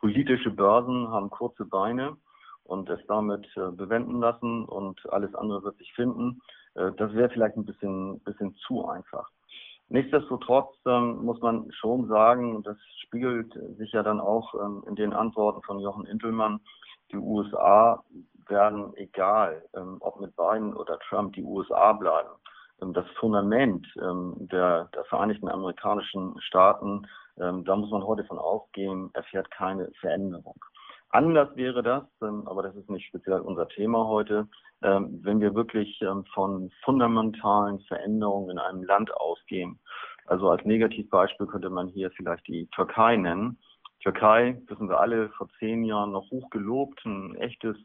politische 0.00 0.50
Börsen 0.50 1.10
haben 1.10 1.28
kurze 1.28 1.66
Beine 1.66 2.16
und 2.66 2.88
es 2.90 3.00
damit 3.06 3.46
äh, 3.56 3.70
bewenden 3.70 4.20
lassen 4.20 4.64
und 4.64 5.00
alles 5.12 5.34
andere 5.34 5.62
wird 5.64 5.78
sich 5.78 5.92
finden. 5.94 6.40
Äh, 6.74 6.92
das 6.96 7.12
wäre 7.14 7.30
vielleicht 7.30 7.56
ein 7.56 7.64
bisschen, 7.64 8.20
bisschen 8.20 8.54
zu 8.66 8.86
einfach. 8.86 9.28
Nichtsdestotrotz 9.88 10.74
ähm, 10.86 11.24
muss 11.24 11.40
man 11.40 11.70
schon 11.72 12.08
sagen, 12.08 12.62
das 12.64 12.76
spiegelt 13.04 13.52
sich 13.78 13.92
ja 13.92 14.02
dann 14.02 14.20
auch 14.20 14.54
ähm, 14.54 14.82
in 14.88 14.96
den 14.96 15.12
Antworten 15.12 15.62
von 15.62 15.78
Jochen 15.78 16.06
Intelmann, 16.06 16.60
die 17.12 17.18
USA 17.18 18.02
werden, 18.48 18.92
egal 18.96 19.62
ähm, 19.74 19.98
ob 20.00 20.20
mit 20.20 20.34
Biden 20.36 20.74
oder 20.74 20.98
Trump, 21.08 21.34
die 21.34 21.44
USA 21.44 21.92
bleiben. 21.92 22.30
Ähm, 22.82 22.92
das 22.94 23.06
Fundament 23.18 23.86
ähm, 24.02 24.34
der, 24.38 24.86
der 24.94 25.04
Vereinigten 25.04 25.48
Amerikanischen 25.48 26.34
Staaten, 26.40 27.06
ähm, 27.38 27.64
da 27.64 27.76
muss 27.76 27.90
man 27.90 28.04
heute 28.04 28.24
von 28.24 28.38
ausgehen, 28.38 29.10
erfährt 29.14 29.50
keine 29.50 29.90
Veränderung. 30.00 30.58
Anders 31.16 31.56
wäre 31.56 31.82
das, 31.82 32.04
aber 32.20 32.62
das 32.62 32.76
ist 32.76 32.90
nicht 32.90 33.06
speziell 33.06 33.40
unser 33.40 33.66
Thema 33.68 34.06
heute, 34.06 34.46
wenn 34.80 35.40
wir 35.40 35.54
wirklich 35.54 35.98
von 36.34 36.70
fundamentalen 36.84 37.80
Veränderungen 37.88 38.50
in 38.50 38.58
einem 38.58 38.82
Land 38.84 39.16
ausgehen. 39.16 39.80
Also 40.26 40.50
als 40.50 40.62
Negativbeispiel 40.66 41.46
könnte 41.46 41.70
man 41.70 41.88
hier 41.88 42.10
vielleicht 42.10 42.46
die 42.48 42.66
Türkei 42.66 43.16
nennen. 43.16 43.58
Türkei, 44.00 44.60
wissen 44.66 44.90
wir 44.90 45.00
alle, 45.00 45.30
vor 45.30 45.48
zehn 45.58 45.84
Jahren 45.84 46.12
noch 46.12 46.30
hoch 46.30 46.50
gelobt, 46.50 47.02
ein 47.06 47.34
echtes 47.36 47.76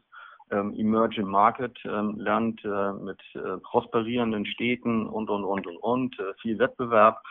ähm, 0.50 0.74
Emerging 0.76 1.26
Market 1.26 1.78
ähm, 1.86 2.18
Land 2.18 2.62
äh, 2.64 2.92
mit 2.92 3.20
äh, 3.34 3.56
prosperierenden 3.62 4.44
Städten 4.44 5.06
und, 5.06 5.30
und, 5.30 5.44
und, 5.44 5.66
und, 5.66 5.76
und, 5.78 6.18
äh, 6.18 6.34
viel 6.42 6.58
Wettbewerb. 6.58 7.22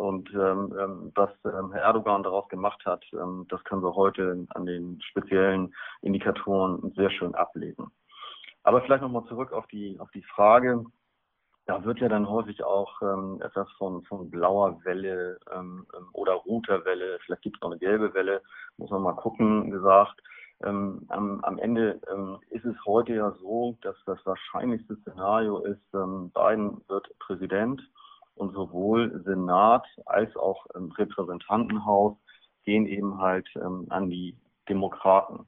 Und 0.00 0.30
ähm, 0.32 0.74
ähm, 0.80 1.12
was 1.14 1.28
ähm, 1.44 1.72
Herr 1.72 1.82
Erdogan 1.82 2.22
daraus 2.22 2.48
gemacht 2.48 2.82
hat, 2.86 3.04
ähm, 3.12 3.44
das 3.50 3.62
können 3.64 3.82
wir 3.82 3.94
heute 3.94 4.46
an 4.54 4.64
den 4.64 4.98
speziellen 5.02 5.74
Indikatoren 6.00 6.90
sehr 6.96 7.10
schön 7.10 7.34
ablesen. 7.34 7.90
Aber 8.62 8.80
vielleicht 8.80 9.02
nochmal 9.02 9.26
zurück 9.26 9.52
auf 9.52 9.66
die, 9.66 10.00
auf 10.00 10.10
die 10.12 10.22
Frage. 10.22 10.86
Da 11.66 11.84
wird 11.84 11.98
ja 11.98 12.08
dann 12.08 12.30
häufig 12.30 12.64
auch 12.64 13.02
ähm, 13.02 13.42
etwas 13.42 13.70
von, 13.72 14.02
von 14.04 14.30
blauer 14.30 14.82
Welle 14.84 15.38
ähm, 15.52 15.86
ähm 15.94 16.08
oder 16.14 16.32
roter 16.32 16.82
Welle, 16.86 17.18
vielleicht 17.26 17.42
gibt 17.42 17.56
es 17.56 17.60
noch 17.60 17.70
eine 17.70 17.78
gelbe 17.78 18.14
Welle, 18.14 18.40
muss 18.78 18.88
man 18.88 19.02
mal 19.02 19.16
gucken, 19.16 19.70
gesagt. 19.70 20.18
Ähm, 20.64 21.04
am, 21.08 21.44
am, 21.44 21.58
Ende 21.58 22.00
ähm, 22.10 22.38
ist 22.48 22.64
es 22.64 22.76
heute 22.86 23.12
ja 23.16 23.32
so, 23.32 23.76
dass 23.82 23.96
das 24.06 24.24
wahrscheinlichste 24.24 24.96
Szenario 24.96 25.58
ist, 25.58 25.92
ähm, 25.92 26.30
Biden 26.30 26.80
wird 26.88 27.06
Präsident 27.18 27.82
und 28.40 28.52
sowohl 28.52 29.22
Senat 29.24 29.86
als 30.06 30.34
auch 30.36 30.66
ähm, 30.74 30.90
Repräsentantenhaus 30.92 32.16
gehen 32.64 32.86
eben 32.86 33.18
halt 33.18 33.48
ähm, 33.56 33.86
an 33.90 34.10
die 34.10 34.36
Demokraten. 34.68 35.46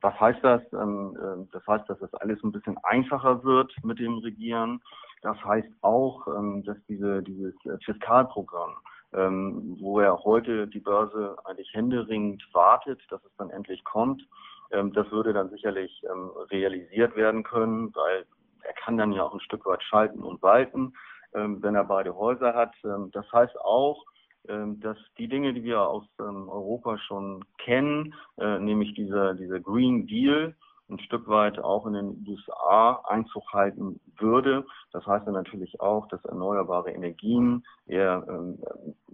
Was 0.00 0.18
heißt 0.20 0.42
das? 0.42 0.62
Ähm, 0.72 1.16
äh, 1.16 1.52
das 1.52 1.66
heißt, 1.66 1.88
dass 1.88 1.98
das 1.98 2.14
alles 2.14 2.42
ein 2.42 2.52
bisschen 2.52 2.78
einfacher 2.84 3.42
wird 3.44 3.72
mit 3.82 3.98
dem 3.98 4.18
Regieren. 4.18 4.80
Das 5.22 5.36
heißt 5.44 5.68
auch, 5.82 6.26
dass 6.64 6.76
diese, 6.88 7.22
dieses 7.22 7.54
Fiskalprogramm 7.84 8.74
ähm, 9.14 9.76
wo 9.80 10.00
ja 10.00 10.16
heute 10.24 10.66
die 10.66 10.80
Börse 10.80 11.36
eigentlich 11.44 11.72
händeringend 11.74 12.42
wartet, 12.52 13.00
dass 13.10 13.22
es 13.24 13.32
dann 13.36 13.50
endlich 13.50 13.84
kommt. 13.84 14.26
Ähm, 14.70 14.92
das 14.92 15.10
würde 15.10 15.32
dann 15.32 15.50
sicherlich 15.50 16.02
ähm, 16.10 16.30
realisiert 16.50 17.14
werden 17.16 17.42
können, 17.42 17.94
weil 17.94 18.24
er 18.62 18.72
kann 18.74 18.96
dann 18.96 19.12
ja 19.12 19.24
auch 19.24 19.34
ein 19.34 19.40
Stück 19.40 19.66
weit 19.66 19.82
schalten 19.82 20.22
und 20.22 20.42
walten, 20.42 20.80
ähm, 20.82 20.94
wenn 21.32 21.74
er 21.74 21.84
beide 21.84 22.14
Häuser 22.16 22.54
hat. 22.54 22.74
Ähm, 22.84 23.10
das 23.12 23.30
heißt 23.32 23.58
auch, 23.60 24.04
ähm, 24.48 24.80
dass 24.80 24.98
die 25.18 25.28
Dinge, 25.28 25.54
die 25.54 25.62
wir 25.62 25.80
aus 25.82 26.04
Europa 26.18 26.98
schon 26.98 27.44
kennen, 27.58 28.14
äh, 28.38 28.58
nämlich 28.58 28.94
dieser, 28.94 29.34
dieser 29.34 29.60
Green 29.60 30.06
Deal, 30.06 30.56
ein 30.92 30.98
Stück 31.00 31.28
weit 31.28 31.58
auch 31.58 31.86
in 31.86 31.94
den 31.94 32.26
USA 32.26 33.02
Einzug 33.06 33.52
halten 33.52 34.00
würde. 34.18 34.66
Das 34.92 35.06
heißt 35.06 35.26
dann 35.26 35.34
natürlich 35.34 35.80
auch, 35.80 36.06
dass 36.08 36.24
erneuerbare 36.24 36.90
Energien 36.90 37.64
eher 37.86 38.24
ähm, 38.28 38.62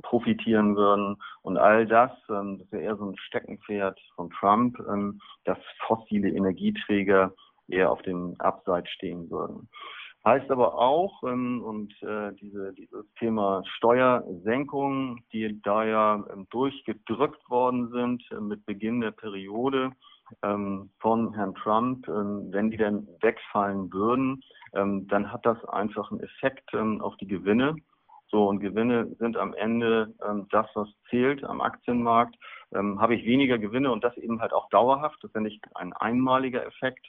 profitieren 0.03 0.77
würden 0.77 1.17
und 1.43 1.57
all 1.57 1.87
das, 1.87 2.11
ähm, 2.29 2.59
das 2.59 2.73
wäre 2.73 2.83
eher 2.83 2.97
so 2.97 3.05
ein 3.05 3.17
Steckenpferd 3.17 3.99
von 4.17 4.31
Trump, 4.31 4.79
ähm, 4.89 5.21
dass 5.45 5.59
fossile 5.87 6.31
Energieträger 6.31 7.33
eher 7.69 7.93
auf 7.93 8.03
dem 8.03 8.35
Abseits 8.39 8.91
stehen 8.91 9.31
würden. 9.31 9.69
Heißt 10.25 10.51
aber 10.51 10.77
auch, 10.77 11.23
ähm, 11.23 11.63
und 11.63 11.93
äh, 12.03 12.33
diese, 12.35 12.73
dieses 12.75 13.07
Thema 13.19 13.63
Steuersenkung, 13.77 15.21
die 15.33 15.61
da 15.63 15.85
ja 15.85 16.25
ähm, 16.33 16.47
durchgedrückt 16.51 17.49
worden 17.49 17.91
sind 17.91 18.23
äh, 18.33 18.41
mit 18.41 18.67
Beginn 18.67 19.01
der 19.01 19.13
Periode, 19.13 19.93
ähm, 20.43 20.91
von 21.01 21.33
Herrn 21.35 21.55
Trump, 21.55 22.07
ähm, 22.09 22.49
wenn 22.51 22.71
die 22.71 22.77
denn 22.77 23.09
wegfallen 23.21 23.93
würden, 23.93 24.43
ähm, 24.75 25.07
dann 25.09 25.33
hat 25.33 25.47
das 25.47 25.65
einfach 25.67 26.11
einen 26.11 26.21
Effekt 26.21 26.69
ähm, 26.75 27.01
auf 27.01 27.17
die 27.17 27.27
Gewinne. 27.27 27.77
So, 28.31 28.47
und 28.47 28.61
Gewinne 28.61 29.07
sind 29.19 29.39
am 29.39 29.55
Ende 29.55 30.13
das, 30.51 30.67
was 30.75 30.87
zählt 31.09 31.43
am 31.45 31.63
Aktienmarkt. 31.63 32.37
Habe 32.75 33.15
ich 33.15 33.25
weniger 33.25 33.57
Gewinne 33.57 33.91
und 33.91 34.05
das 34.05 34.15
eben 34.19 34.43
halt 34.43 34.53
auch 34.53 34.69
dauerhaft, 34.69 35.17
das 35.23 35.31
ist 35.31 35.35
ja 35.35 35.41
nicht 35.41 35.65
ein 35.75 35.95
einmaliger 35.95 36.67
Effekt, 36.67 37.09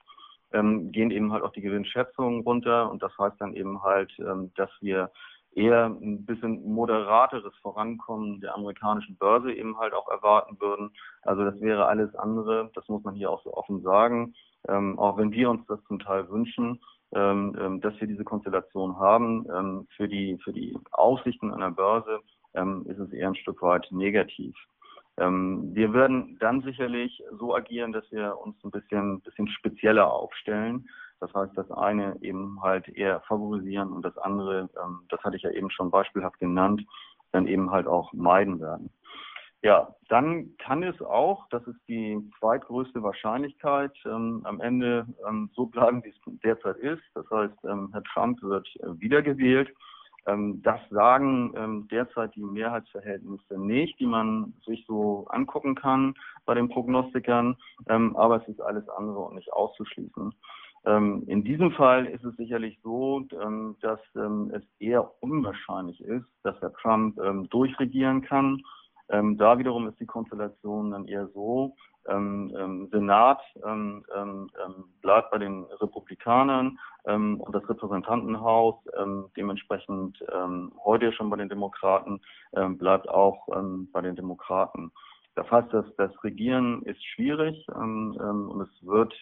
gehen 0.52 1.12
eben 1.12 1.32
halt 1.32 1.44
auch 1.44 1.52
die 1.52 1.62
Gewinnschätzungen 1.62 2.42
runter 2.42 2.90
und 2.90 3.04
das 3.04 3.12
heißt 3.18 3.40
dann 3.40 3.54
eben 3.54 3.84
halt, 3.84 4.12
dass 4.56 4.72
wir 4.82 5.12
eher 5.56 5.86
ein 5.86 6.26
bisschen 6.26 6.64
moderateres 6.64 7.54
Vorankommen 7.62 8.40
der 8.42 8.56
amerikanischen 8.56 9.18
Börse 9.18 9.54
eben 9.54 9.78
halt 9.78 9.94
auch 9.94 10.08
erwarten 10.10 10.60
würden. 10.60 10.92
Also 11.24 11.44
das 11.44 11.60
wäre 11.60 11.88
alles 11.88 12.14
andere, 12.16 12.72
das 12.76 12.88
muss 12.88 13.04
man 13.04 13.16
hier 13.16 13.32
auch 13.32 13.44
so 13.44 13.54
offen 13.54 13.82
sagen, 13.82 14.34
ähm, 14.68 14.98
auch 15.00 15.18
wenn 15.18 15.32
wir 15.32 15.50
uns 15.50 15.66
das 15.68 15.84
zum 15.86 16.00
Teil 16.00 16.30
wünschen, 16.30 16.80
ähm, 17.14 17.56
ähm, 17.60 17.82
dass 17.82 18.00
wir 18.00 18.08
diese 18.08 18.24
Konstellation 18.24 18.98
haben. 18.98 19.46
Ähm, 19.54 19.88
für, 19.96 20.08
die, 20.08 20.38
für 20.44 20.54
die 20.54 20.78
Aussichten 20.92 21.52
an 21.52 21.62
der 21.62 21.72
Börse 21.72 22.20
ähm, 22.54 22.86
ist 22.88 23.00
es 23.00 23.12
eher 23.12 23.30
ein 23.30 23.36
Stück 23.36 23.62
weit 23.62 23.88
negativ. 23.92 24.56
Ähm, 25.20 25.70
wir 25.74 25.94
werden 25.94 26.38
dann 26.40 26.62
sicherlich 26.62 27.22
so 27.38 27.56
agieren, 27.56 27.92
dass 27.92 28.10
wir 28.12 28.38
uns 28.38 28.56
ein 28.64 28.72
bisschen, 28.72 29.22
bisschen 29.22 29.48
spezieller 29.48 30.12
aufstellen. 30.12 30.88
Das 31.20 31.34
heißt, 31.34 31.58
das 31.58 31.70
eine 31.72 32.18
eben 32.22 32.62
halt 32.62 32.88
eher 32.88 33.22
favorisieren 33.22 33.92
und 33.92 34.04
das 34.04 34.18
andere, 34.18 34.70
ähm, 34.82 35.02
das 35.10 35.22
hatte 35.24 35.36
ich 35.36 35.44
ja 35.44 35.52
eben 35.52 35.70
schon 35.70 35.92
beispielhaft 35.92 36.40
genannt, 36.40 36.86
dann 37.32 37.48
eben 37.48 37.72
halt 37.72 37.88
auch 37.88 38.14
meiden 38.14 38.60
werden. 38.60 38.90
Ja, 39.62 39.94
dann 40.08 40.56
kann 40.58 40.84
es 40.84 41.02
auch, 41.02 41.46
das 41.50 41.68
ist 41.68 41.80
die 41.90 42.18
zweitgrößte 42.40 43.04
Wahrscheinlichkeit, 43.04 43.92
ähm, 44.06 44.42
am 44.46 44.62
Ende 44.62 45.06
ähm, 45.28 45.50
so 45.54 45.66
bleiben, 45.66 46.02
wie 46.06 46.10
es 46.10 46.40
derzeit 46.44 46.78
ist. 46.78 47.04
Das 47.14 47.30
heißt, 47.30 47.66
ähm, 47.66 47.90
Herr 47.92 48.04
Trump 48.04 48.42
wird 48.42 48.68
äh, 48.78 49.00
wiedergewählt. 49.02 49.70
Ähm, 50.30 50.62
das 50.64 50.80
sagen 50.90 51.54
ähm, 51.56 51.88
derzeit 51.90 52.36
die 52.36 52.44
Mehrheitsverhältnisse 52.44 53.60
nicht, 53.60 54.00
die 54.00 54.06
man 54.06 54.54
sich 54.66 54.86
so 54.88 55.28
angucken 55.30 55.76
kann 55.76 56.14
bei 56.46 56.54
den 56.54 56.70
Prognostikern. 56.70 57.56
Ähm, 57.88 58.16
aber 58.16 58.42
es 58.42 58.48
ist 58.48 58.62
alles 58.62 58.88
andere 58.90 59.20
und 59.20 59.36
nicht 59.36 59.52
auszuschließen. 59.52 60.34
In 60.86 61.44
diesem 61.44 61.72
Fall 61.74 62.06
ist 62.06 62.24
es 62.24 62.38
sicherlich 62.38 62.80
so, 62.82 63.26
dass 63.82 64.00
es 64.16 64.64
eher 64.80 65.12
unwahrscheinlich 65.20 66.00
ist, 66.00 66.26
dass 66.44 66.60
Herr 66.62 66.72
Trump 66.72 67.20
durchregieren 67.50 68.22
kann. 68.22 68.62
da 69.10 69.60
wiederum 69.60 69.90
ist 69.90 70.00
die 70.00 70.06
Konstellation 70.06 70.92
dann 70.92 71.06
eher 71.06 71.28
so, 71.34 71.76
Senat 72.92 73.40
bleibt 75.02 75.32
bei 75.32 75.38
den 75.38 75.64
Republikanern 75.66 76.80
und 77.04 77.54
das 77.54 77.68
Repräsentantenhaus 77.70 78.76
dementsprechend 79.38 80.24
heute 80.84 81.14
schon 81.14 81.30
bei 81.30 81.38
den 81.38 81.50
Demokraten 81.50 82.20
bleibt 82.52 83.08
auch 83.10 83.48
bei 83.92 84.02
den 84.02 84.16
Demokraten. 84.16 84.92
Das 85.36 85.50
heißt, 85.52 85.72
dass 85.74 85.86
das 85.98 86.12
Regieren 86.24 86.82
ist 86.84 87.04
schwierig 87.14 87.68
und 87.70 88.62
es 88.62 88.86
wird 88.86 89.14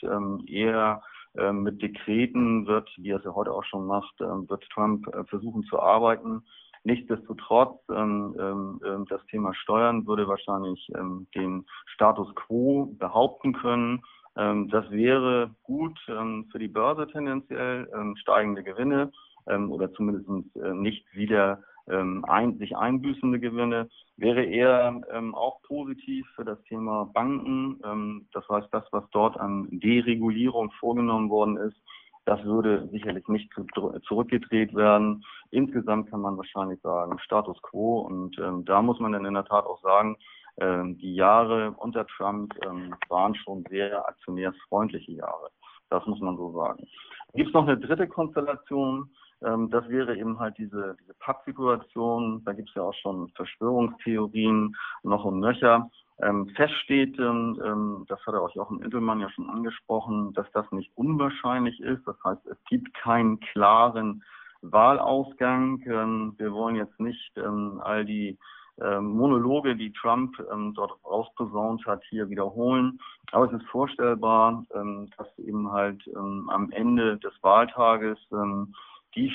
eher 0.47 1.01
ähm, 1.37 1.63
mit 1.63 1.81
Dekreten 1.81 2.65
wird, 2.65 2.89
wie 2.97 3.11
er 3.11 3.17
es 3.17 3.23
ja 3.23 3.35
heute 3.35 3.51
auch 3.51 3.63
schon 3.63 3.85
macht, 3.85 4.15
ähm, 4.21 4.49
wird 4.49 4.67
Trump 4.69 5.07
äh, 5.07 5.23
versuchen 5.25 5.63
zu 5.63 5.79
arbeiten. 5.79 6.43
Nichtsdestotrotz, 6.87 7.81
ähm, 7.89 8.79
das 9.09 9.25
Thema 9.25 9.53
Steuern 9.53 10.07
würde 10.07 10.27
wahrscheinlich 10.27 10.89
den 11.35 11.65
Status 11.87 12.33
quo 12.35 12.95
behaupten 12.97 13.51
können. 13.51 14.03
das 14.35 14.89
wäre 14.89 15.51
gut 15.63 15.99
für 16.05 16.59
die 16.59 16.69
Börse 16.69 17.07
tendenziell, 17.07 17.89
steigende 18.15 18.63
Gewinne 18.63 19.11
oder 19.47 19.91
zumindest 19.93 20.55
äh, 20.55 20.73
nicht 20.73 21.05
wieder 21.13 21.63
ähm, 21.89 22.25
ein, 22.25 22.57
sich 22.57 22.75
einbüßende 22.75 23.39
Gewinne, 23.39 23.89
wäre 24.17 24.43
eher 24.43 25.01
ähm, 25.11 25.33
auch 25.35 25.61
positiv 25.63 26.27
für 26.35 26.43
das 26.43 26.61
Thema 26.63 27.05
Banken. 27.13 27.79
Ähm, 27.85 28.27
das 28.33 28.47
heißt, 28.49 28.67
das, 28.71 28.83
was 28.91 29.03
dort 29.11 29.37
an 29.37 29.67
Deregulierung 29.71 30.71
vorgenommen 30.79 31.29
worden 31.29 31.57
ist, 31.57 31.77
das 32.27 32.43
würde 32.43 32.89
sicherlich 32.91 33.25
nicht 33.29 33.49
zu, 33.53 33.65
zurückgedreht 34.05 34.75
werden. 34.75 35.23
Insgesamt 35.49 36.09
kann 36.09 36.19
man 36.19 36.35
wahrscheinlich 36.35 36.81
sagen, 36.81 37.17
Status 37.19 37.57
quo. 37.61 38.01
Und 38.01 38.37
ähm, 38.39 38.65
da 38.65 38.81
muss 38.81 38.99
man 38.99 39.13
dann 39.13 39.25
in 39.25 39.33
der 39.33 39.45
Tat 39.45 39.65
auch 39.65 39.81
sagen, 39.81 40.17
ähm, 40.57 40.97
die 40.97 41.15
Jahre 41.15 41.71
unter 41.77 42.05
Trump 42.05 42.53
ähm, 42.65 42.93
waren 43.07 43.33
schon 43.33 43.63
sehr 43.69 44.05
aktionärsfreundliche 44.05 45.13
Jahre. 45.13 45.51
Das 45.89 46.05
muss 46.05 46.19
man 46.19 46.35
so 46.35 46.51
sagen. 46.51 46.85
Gibt 47.33 47.47
es 47.47 47.53
noch 47.53 47.65
eine 47.65 47.77
dritte 47.77 48.09
Konstellation? 48.09 49.09
Ähm, 49.41 49.69
das 49.69 49.87
wäre 49.87 50.17
eben 50.17 50.37
halt 50.37 50.57
diese, 50.57 50.97
diese 50.99 51.13
Papp-Situation. 51.19 52.43
Da 52.43 52.51
gibt 52.51 52.67
es 52.67 52.75
ja 52.75 52.81
auch 52.81 52.95
schon 52.95 53.29
Verschwörungstheorien 53.37 54.75
noch 55.03 55.23
und 55.23 55.39
nöcher. 55.39 55.89
Ähm, 56.21 56.47
fest 56.55 56.73
steht, 56.83 57.19
ähm, 57.19 58.05
das 58.07 58.19
hat 58.25 58.33
er 58.33 58.41
auch 58.41 58.55
Jochen 58.55 58.81
Intelmann 58.81 59.19
ja 59.19 59.29
schon 59.29 59.49
angesprochen, 59.49 60.33
dass 60.33 60.51
das 60.51 60.69
nicht 60.71 60.91
unwahrscheinlich 60.95 61.79
ist. 61.79 62.05
Das 62.07 62.15
heißt, 62.23 62.45
es 62.47 62.57
gibt 62.69 62.93
keinen 62.95 63.39
klaren 63.39 64.23
Wahlausgang. 64.61 65.81
Ähm, 65.85 66.33
wir 66.37 66.51
wollen 66.53 66.75
jetzt 66.75 66.99
nicht 66.99 67.31
ähm, 67.37 67.79
all 67.83 68.03
die 68.03 68.37
ähm, 68.81 69.05
Monologe, 69.05 69.75
die 69.75 69.93
Trump 69.93 70.35
ähm, 70.51 70.73
dort 70.73 70.93
rausposaunt 71.05 71.85
hat, 71.85 72.03
hier 72.09 72.29
wiederholen. 72.29 72.99
Aber 73.31 73.45
es 73.45 73.53
ist 73.61 73.67
vorstellbar, 73.69 74.65
ähm, 74.73 75.09
dass 75.17 75.27
eben 75.37 75.71
halt 75.71 76.01
am 76.15 76.71
Ende 76.71 77.17
des 77.17 77.33
Wahltages 77.41 78.17
die 79.15 79.31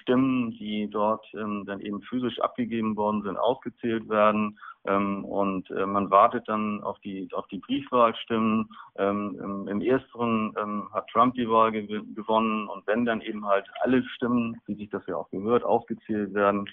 Stimmen, 0.00 0.50
die 0.52 0.88
dort 0.90 1.26
ähm, 1.34 1.64
dann 1.66 1.80
eben 1.80 2.02
physisch 2.02 2.38
abgegeben 2.40 2.96
worden 2.96 3.22
sind, 3.22 3.36
ausgezählt 3.36 4.08
werden. 4.08 4.58
Ähm, 4.84 5.24
und 5.24 5.70
äh, 5.70 5.86
man 5.86 6.10
wartet 6.10 6.48
dann 6.48 6.82
auf 6.82 6.98
die, 7.00 7.28
auf 7.32 7.46
die 7.48 7.58
Briefwahlstimmen. 7.58 8.68
Ähm, 8.96 9.38
im, 9.42 9.68
Im 9.68 9.80
ersteren 9.80 10.54
ähm, 10.58 10.88
hat 10.92 11.08
Trump 11.08 11.34
die 11.34 11.48
Wahl 11.48 11.72
gew 11.72 12.02
gewonnen. 12.14 12.68
Und 12.68 12.86
wenn 12.86 13.04
dann 13.04 13.20
eben 13.20 13.46
halt 13.46 13.66
alle 13.80 14.02
Stimmen, 14.04 14.60
wie 14.66 14.74
sich 14.74 14.90
das 14.90 15.06
ja 15.06 15.16
auch 15.16 15.30
gehört, 15.30 15.64
aufgezählt 15.64 16.34
werden, 16.34 16.68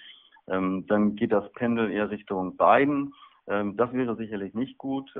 ähm, 0.48 0.86
dann 0.88 1.16
geht 1.16 1.32
das 1.32 1.50
Pendel 1.54 1.92
eher 1.92 2.10
Richtung 2.10 2.58
Biden. 2.58 3.14
Ähm, 3.48 3.78
das 3.78 3.94
wäre 3.94 4.16
sicherlich 4.16 4.54
nicht 4.54 4.78
gut. 4.78 5.12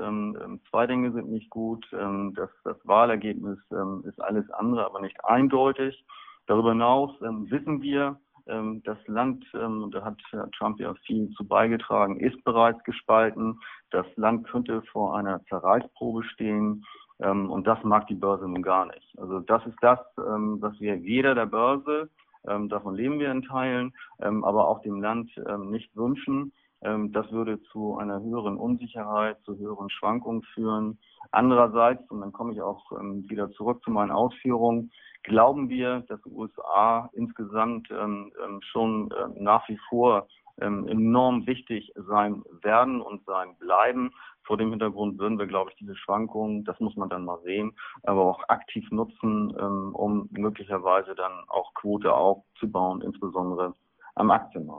Zwei 0.70 0.86
Dinge 0.86 1.12
sind 1.12 1.30
nicht 1.30 1.50
gut. 1.50 1.86
das, 1.90 2.50
das 2.64 2.76
Wahlergebnis 2.84 3.58
ist 4.04 4.20
alles 4.20 4.48
andere, 4.50 4.84
aber 4.84 5.00
nicht 5.00 5.24
eindeutig. 5.24 6.04
Darüber 6.50 6.70
hinaus 6.70 7.14
wissen 7.20 7.80
wir, 7.80 8.18
das 8.46 8.98
Land, 9.06 9.44
und 9.54 9.94
da 9.94 10.02
hat 10.04 10.18
Trump 10.58 10.80
ja 10.80 10.92
viel 11.06 11.30
zu 11.36 11.46
beigetragen, 11.46 12.18
ist 12.18 12.42
bereits 12.42 12.82
gespalten. 12.82 13.60
Das 13.92 14.06
Land 14.16 14.48
könnte 14.48 14.82
vor 14.90 15.16
einer 15.16 15.44
Zerreißprobe 15.44 16.24
stehen. 16.24 16.84
und 17.18 17.64
das 17.68 17.78
mag 17.84 18.08
die 18.08 18.16
Börse 18.16 18.48
nun 18.48 18.62
gar 18.62 18.86
nicht. 18.86 19.16
Also 19.18 19.38
das 19.38 19.64
ist 19.66 19.78
das, 19.80 20.00
was 20.16 20.80
wir 20.80 21.04
weder 21.04 21.36
der 21.36 21.46
Börse 21.46 22.10
ähm, 22.48 22.68
davon 22.68 22.94
leben 22.94 23.18
wir 23.18 23.30
in 23.30 23.42
Teilen, 23.42 23.92
ähm, 24.20 24.44
aber 24.44 24.68
auch 24.68 24.80
dem 24.82 25.00
Land 25.00 25.30
ähm, 25.46 25.70
nicht 25.70 25.94
wünschen. 25.96 26.52
Ähm, 26.82 27.12
das 27.12 27.30
würde 27.30 27.60
zu 27.62 27.98
einer 27.98 28.20
höheren 28.20 28.56
Unsicherheit, 28.56 29.38
zu 29.44 29.58
höheren 29.58 29.90
Schwankungen 29.90 30.42
führen. 30.54 30.98
Andererseits, 31.30 32.10
und 32.10 32.20
dann 32.20 32.32
komme 32.32 32.52
ich 32.52 32.62
auch 32.62 32.92
ähm, 32.92 33.28
wieder 33.28 33.50
zurück 33.52 33.82
zu 33.84 33.90
meinen 33.90 34.10
Ausführungen, 34.10 34.90
glauben 35.22 35.68
wir, 35.68 36.00
dass 36.08 36.20
die 36.22 36.30
USA 36.30 37.10
insgesamt 37.12 37.88
ähm, 37.90 38.32
schon 38.62 39.12
nach 39.36 39.68
wie 39.68 39.78
vor 39.88 40.26
enorm 40.58 41.46
wichtig 41.46 41.90
sein 41.96 42.42
werden 42.60 43.00
und 43.00 43.24
sein 43.24 43.56
bleiben. 43.58 44.12
Vor 44.42 44.58
dem 44.58 44.68
Hintergrund 44.68 45.18
würden 45.18 45.38
wir, 45.38 45.46
glaube 45.46 45.70
ich, 45.70 45.76
diese 45.76 45.96
Schwankungen, 45.96 46.64
das 46.64 46.78
muss 46.80 46.96
man 46.96 47.08
dann 47.08 47.24
mal 47.24 47.40
sehen, 47.44 47.74
aber 48.02 48.26
auch 48.26 48.46
aktiv 48.48 48.86
nutzen, 48.90 49.56
um 49.56 50.28
möglicherweise 50.32 51.14
dann 51.14 51.32
auch 51.48 51.72
Quote 51.72 52.12
aufzubauen, 52.12 53.00
insbesondere 53.00 53.72
am 54.16 54.30
Aktienmarkt. 54.30 54.69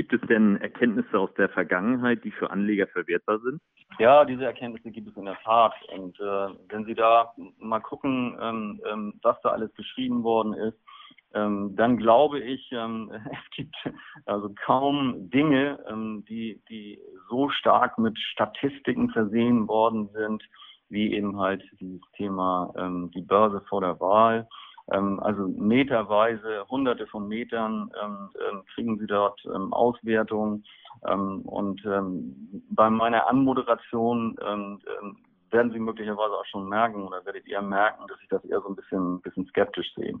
Gibt 0.00 0.14
es 0.14 0.28
denn 0.30 0.56
Erkenntnisse 0.56 1.18
aus 1.18 1.28
der 1.34 1.50
Vergangenheit, 1.50 2.24
die 2.24 2.30
für 2.30 2.50
Anleger 2.50 2.86
verwertbar 2.86 3.38
sind? 3.40 3.60
Ja, 3.98 4.24
diese 4.24 4.46
Erkenntnisse 4.46 4.90
gibt 4.90 5.08
es 5.08 5.16
in 5.18 5.26
der 5.26 5.38
Tat. 5.44 5.74
Und 5.94 6.18
äh, 6.18 6.48
wenn 6.70 6.86
Sie 6.86 6.94
da 6.94 7.34
mal 7.58 7.80
gucken, 7.80 8.34
ähm, 8.40 8.80
ähm, 8.90 9.20
was 9.20 9.36
da 9.42 9.50
alles 9.50 9.70
geschrieben 9.74 10.22
worden 10.22 10.54
ist, 10.54 10.78
ähm, 11.34 11.76
dann 11.76 11.98
glaube 11.98 12.40
ich, 12.40 12.66
ähm, 12.72 13.12
es 13.30 13.50
gibt 13.54 13.76
also 14.24 14.54
kaum 14.64 15.28
Dinge, 15.28 15.78
ähm, 15.86 16.24
die, 16.26 16.62
die 16.70 16.98
so 17.28 17.50
stark 17.50 17.98
mit 17.98 18.18
Statistiken 18.18 19.10
versehen 19.10 19.68
worden 19.68 20.08
sind, 20.14 20.42
wie 20.88 21.12
eben 21.12 21.38
halt 21.38 21.62
dieses 21.78 22.00
Thema 22.16 22.72
ähm, 22.74 23.10
die 23.14 23.20
Börse 23.20 23.60
vor 23.68 23.82
der 23.82 24.00
Wahl. 24.00 24.48
Ähm, 24.92 25.20
also 25.20 25.46
meterweise, 25.48 26.66
hunderte 26.68 27.06
von 27.06 27.28
Metern 27.28 27.90
ähm, 28.02 28.30
ähm 28.50 28.62
kriegen 28.74 28.98
sie 28.98 29.06
dort 29.06 29.40
Auswertungen. 29.70 30.64
Und 31.02 31.82
bei 32.70 32.90
meiner 32.90 33.26
Anmoderation 33.26 34.36
werden 35.50 35.72
Sie 35.72 35.78
möglicherweise 35.78 36.34
auch 36.34 36.44
schon 36.46 36.68
merken 36.68 37.04
oder 37.04 37.24
werdet 37.24 37.46
ihr 37.46 37.62
merken, 37.62 38.06
dass 38.06 38.20
ich 38.22 38.28
das 38.28 38.44
eher 38.44 38.60
so 38.60 38.68
ein 38.68 38.76
bisschen, 38.76 39.20
bisschen 39.22 39.46
skeptisch 39.46 39.94
sehe. 39.94 40.14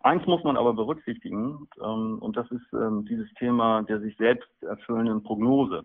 Eins 0.00 0.26
muss 0.26 0.44
man 0.44 0.56
aber 0.56 0.74
berücksichtigen, 0.74 1.68
und 1.78 2.36
das 2.36 2.50
ist 2.50 2.66
dieses 3.08 3.32
Thema 3.34 3.82
der 3.82 4.00
sich 4.00 4.16
selbst 4.18 4.50
erfüllenden 4.62 5.22
Prognose. 5.22 5.84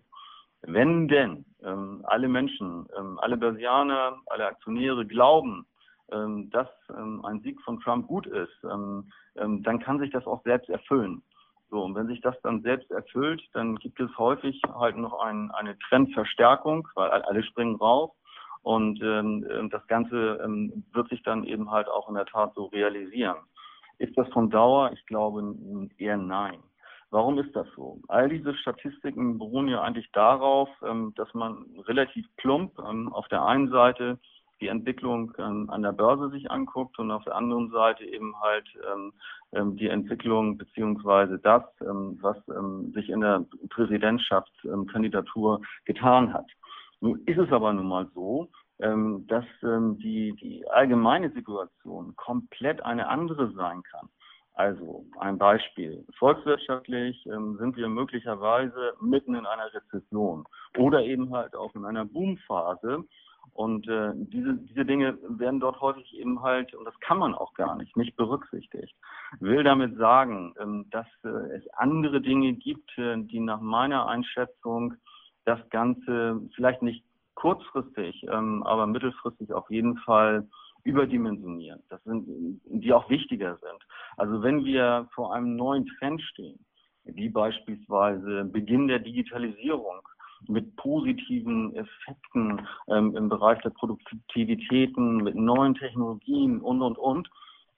Wenn 0.62 1.08
denn 1.08 1.44
alle 2.04 2.28
Menschen, 2.28 2.86
alle 3.18 3.36
Börsianer, 3.36 4.18
alle 4.26 4.46
Aktionäre 4.46 5.06
glauben, 5.06 5.66
dass 6.08 6.68
ähm, 6.96 7.24
ein 7.24 7.40
Sieg 7.40 7.60
von 7.62 7.80
Trump 7.80 8.06
gut 8.06 8.26
ist, 8.26 8.62
dann 8.62 9.78
kann 9.80 9.98
sich 9.98 10.10
das 10.12 10.26
auch 10.26 10.42
selbst 10.44 10.70
erfüllen. 10.70 11.22
So, 11.68 11.82
und 11.82 11.94
wenn 11.94 12.06
sich 12.06 12.20
das 12.20 12.40
dann 12.42 12.62
selbst 12.62 12.90
erfüllt, 12.90 13.42
dann 13.52 13.76
gibt 13.76 13.98
es 13.98 14.16
häufig 14.18 14.60
halt 14.78 14.96
noch 14.96 15.18
ein, 15.18 15.50
eine 15.50 15.76
Trendverstärkung, 15.88 16.86
weil 16.94 17.10
alle 17.10 17.42
springen 17.42 17.76
raus. 17.76 18.10
Und 18.62 19.00
ähm, 19.02 19.68
das 19.70 19.86
Ganze 19.86 20.40
ähm, 20.44 20.84
wird 20.92 21.08
sich 21.08 21.22
dann 21.22 21.44
eben 21.44 21.70
halt 21.70 21.88
auch 21.88 22.08
in 22.08 22.14
der 22.14 22.26
Tat 22.26 22.54
so 22.54 22.66
realisieren. 22.66 23.36
Ist 23.98 24.16
das 24.18 24.28
von 24.28 24.50
Dauer? 24.50 24.92
Ich 24.92 25.04
glaube 25.06 25.54
eher 25.98 26.16
nein. 26.16 26.58
Warum 27.10 27.38
ist 27.38 27.54
das 27.54 27.66
so? 27.76 28.00
All 28.08 28.28
diese 28.28 28.54
Statistiken 28.56 29.38
beruhen 29.38 29.68
ja 29.68 29.82
eigentlich 29.82 30.10
darauf, 30.12 30.68
ähm, 30.84 31.12
dass 31.16 31.32
man 31.34 31.64
relativ 31.86 32.26
plump 32.36 32.78
ähm, 32.78 33.12
auf 33.12 33.28
der 33.28 33.44
einen 33.44 33.70
Seite 33.70 34.18
die 34.60 34.68
Entwicklung 34.68 35.32
ähm, 35.38 35.68
an 35.70 35.82
der 35.82 35.92
Börse 35.92 36.30
sich 36.30 36.50
anguckt 36.50 36.98
und 36.98 37.10
auf 37.10 37.24
der 37.24 37.36
anderen 37.36 37.70
Seite 37.70 38.04
eben 38.04 38.34
halt 38.40 38.66
die 39.52 39.88
Entwicklung 39.88 40.58
beziehungsweise 40.58 41.38
das, 41.38 41.62
was 41.78 42.36
sich 42.94 43.08
in 43.08 43.20
der 43.20 43.46
Präsidentschaftskandidatur 43.70 45.62
getan 45.84 46.34
hat. 46.34 46.46
Nun 47.00 47.22
ist 47.26 47.38
es 47.38 47.50
aber 47.52 47.72
nun 47.72 47.88
mal 47.88 48.10
so, 48.14 48.50
ähm, 48.78 49.26
dass 49.26 49.44
ähm, 49.62 49.98
die, 49.98 50.34
die 50.36 50.68
allgemeine 50.68 51.30
Situation 51.30 52.14
komplett 52.16 52.84
eine 52.84 53.08
andere 53.08 53.50
sein 53.52 53.82
kann. 53.82 54.08
Also 54.52 55.06
ein 55.18 55.38
Beispiel. 55.38 56.06
Volkswirtschaftlich 56.18 57.24
ähm, 57.26 57.56
sind 57.58 57.76
wir 57.76 57.88
möglicherweise 57.88 58.94
mitten 59.00 59.34
in 59.34 59.46
einer 59.46 59.72
Rezession 59.72 60.44
oder 60.76 61.02
eben 61.02 61.34
halt 61.34 61.54
auch 61.54 61.74
in 61.74 61.84
einer 61.84 62.04
Boomphase. 62.04 63.04
Und 63.56 63.88
äh, 63.88 64.12
diese, 64.14 64.54
diese 64.54 64.84
Dinge 64.84 65.16
werden 65.28 65.60
dort 65.60 65.80
häufig 65.80 66.14
eben 66.14 66.42
halt, 66.42 66.74
und 66.74 66.84
das 66.84 66.98
kann 67.00 67.16
man 67.16 67.34
auch 67.34 67.54
gar 67.54 67.74
nicht, 67.76 67.96
nicht 67.96 68.14
berücksichtigt. 68.14 68.94
Will 69.40 69.64
damit 69.64 69.96
sagen, 69.96 70.54
ähm, 70.60 70.84
dass 70.90 71.06
äh, 71.24 71.28
es 71.56 71.66
andere 71.72 72.20
Dinge 72.20 72.52
gibt, 72.52 72.96
äh, 72.98 73.16
die 73.16 73.40
nach 73.40 73.62
meiner 73.62 74.08
Einschätzung 74.08 74.94
das 75.46 75.58
Ganze 75.70 76.42
vielleicht 76.54 76.82
nicht 76.82 77.02
kurzfristig, 77.34 78.26
ähm, 78.30 78.62
aber 78.64 78.86
mittelfristig 78.86 79.54
auf 79.54 79.70
jeden 79.70 79.96
Fall 79.98 80.46
überdimensionieren. 80.84 81.82
Das 81.88 82.04
sind, 82.04 82.60
die 82.66 82.92
auch 82.92 83.08
wichtiger 83.08 83.56
sind. 83.56 83.86
Also 84.18 84.42
wenn 84.42 84.66
wir 84.66 85.08
vor 85.14 85.32
einem 85.32 85.56
neuen 85.56 85.86
Trend 85.98 86.20
stehen, 86.20 86.58
wie 87.04 87.30
beispielsweise 87.30 88.44
Beginn 88.44 88.86
der 88.86 88.98
Digitalisierung 88.98 90.06
mit 90.48 90.76
positiven 90.76 91.74
Effekten 91.74 92.66
ähm, 92.88 93.16
im 93.16 93.28
Bereich 93.28 93.60
der 93.62 93.70
Produktivitäten, 93.70 95.18
mit 95.18 95.34
neuen 95.34 95.74
Technologien 95.74 96.60
und, 96.60 96.82
und, 96.82 96.98
und, 96.98 97.28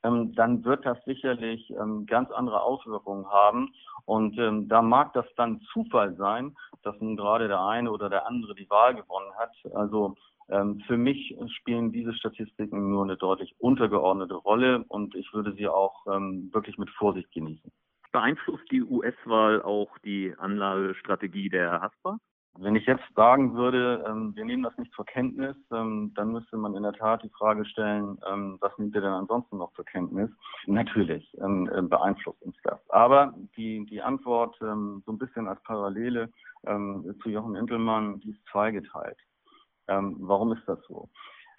ähm, 0.02 0.34
dann 0.34 0.64
wird 0.64 0.84
das 0.86 0.98
sicherlich 1.04 1.70
ähm, 1.70 2.06
ganz 2.06 2.30
andere 2.30 2.62
Auswirkungen 2.62 3.26
haben. 3.26 3.72
Und 4.04 4.38
ähm, 4.38 4.68
da 4.68 4.82
mag 4.82 5.12
das 5.12 5.26
dann 5.36 5.60
Zufall 5.72 6.14
sein, 6.16 6.56
dass 6.82 6.98
nun 7.00 7.16
gerade 7.16 7.48
der 7.48 7.60
eine 7.60 7.90
oder 7.90 8.08
der 8.08 8.26
andere 8.26 8.54
die 8.54 8.70
Wahl 8.70 8.94
gewonnen 8.94 9.32
hat. 9.36 9.52
Also 9.74 10.14
ähm, 10.48 10.80
für 10.86 10.96
mich 10.96 11.36
spielen 11.58 11.92
diese 11.92 12.14
Statistiken 12.14 12.90
nur 12.90 13.04
eine 13.04 13.16
deutlich 13.16 13.54
untergeordnete 13.58 14.34
Rolle 14.34 14.84
und 14.88 15.14
ich 15.14 15.32
würde 15.34 15.52
sie 15.54 15.68
auch 15.68 16.06
ähm, 16.06 16.50
wirklich 16.52 16.78
mit 16.78 16.90
Vorsicht 16.90 17.30
genießen. 17.32 17.70
Beeinflusst 18.12 18.64
die 18.70 18.82
US-Wahl 18.82 19.60
auch 19.62 19.98
die 19.98 20.34
Anlagestrategie 20.38 21.50
der 21.50 21.80
Haspa? 21.82 22.18
Wenn 22.60 22.74
ich 22.74 22.86
jetzt 22.86 23.04
sagen 23.14 23.54
würde, 23.54 24.04
ähm, 24.08 24.34
wir 24.34 24.44
nehmen 24.44 24.64
das 24.64 24.76
nicht 24.78 24.92
zur 24.92 25.04
Kenntnis, 25.04 25.56
ähm, 25.72 26.12
dann 26.16 26.32
müsste 26.32 26.56
man 26.56 26.74
in 26.74 26.82
der 26.82 26.92
Tat 26.92 27.22
die 27.22 27.28
Frage 27.28 27.64
stellen, 27.64 28.18
ähm, 28.28 28.58
was 28.60 28.76
nimmt 28.78 28.96
ihr 28.96 29.00
denn 29.00 29.12
ansonsten 29.12 29.58
noch 29.58 29.72
zur 29.74 29.84
Kenntnis? 29.84 30.28
Natürlich 30.66 31.32
ähm, 31.40 31.70
äh, 31.72 31.82
beeinflusst 31.82 32.42
uns 32.42 32.56
das. 32.64 32.80
Aber 32.90 33.32
die, 33.56 33.86
die 33.86 34.02
Antwort 34.02 34.56
ähm, 34.60 35.04
so 35.06 35.12
ein 35.12 35.18
bisschen 35.18 35.46
als 35.46 35.62
Parallele 35.62 36.32
ähm, 36.66 37.14
zu 37.22 37.28
Jochen 37.28 37.54
Intelmann, 37.54 38.18
die 38.20 38.30
ist 38.30 38.44
zweigeteilt. 38.50 39.18
warum 39.86 40.52
ist 40.52 40.66
das 40.66 40.78
so? 40.86 41.08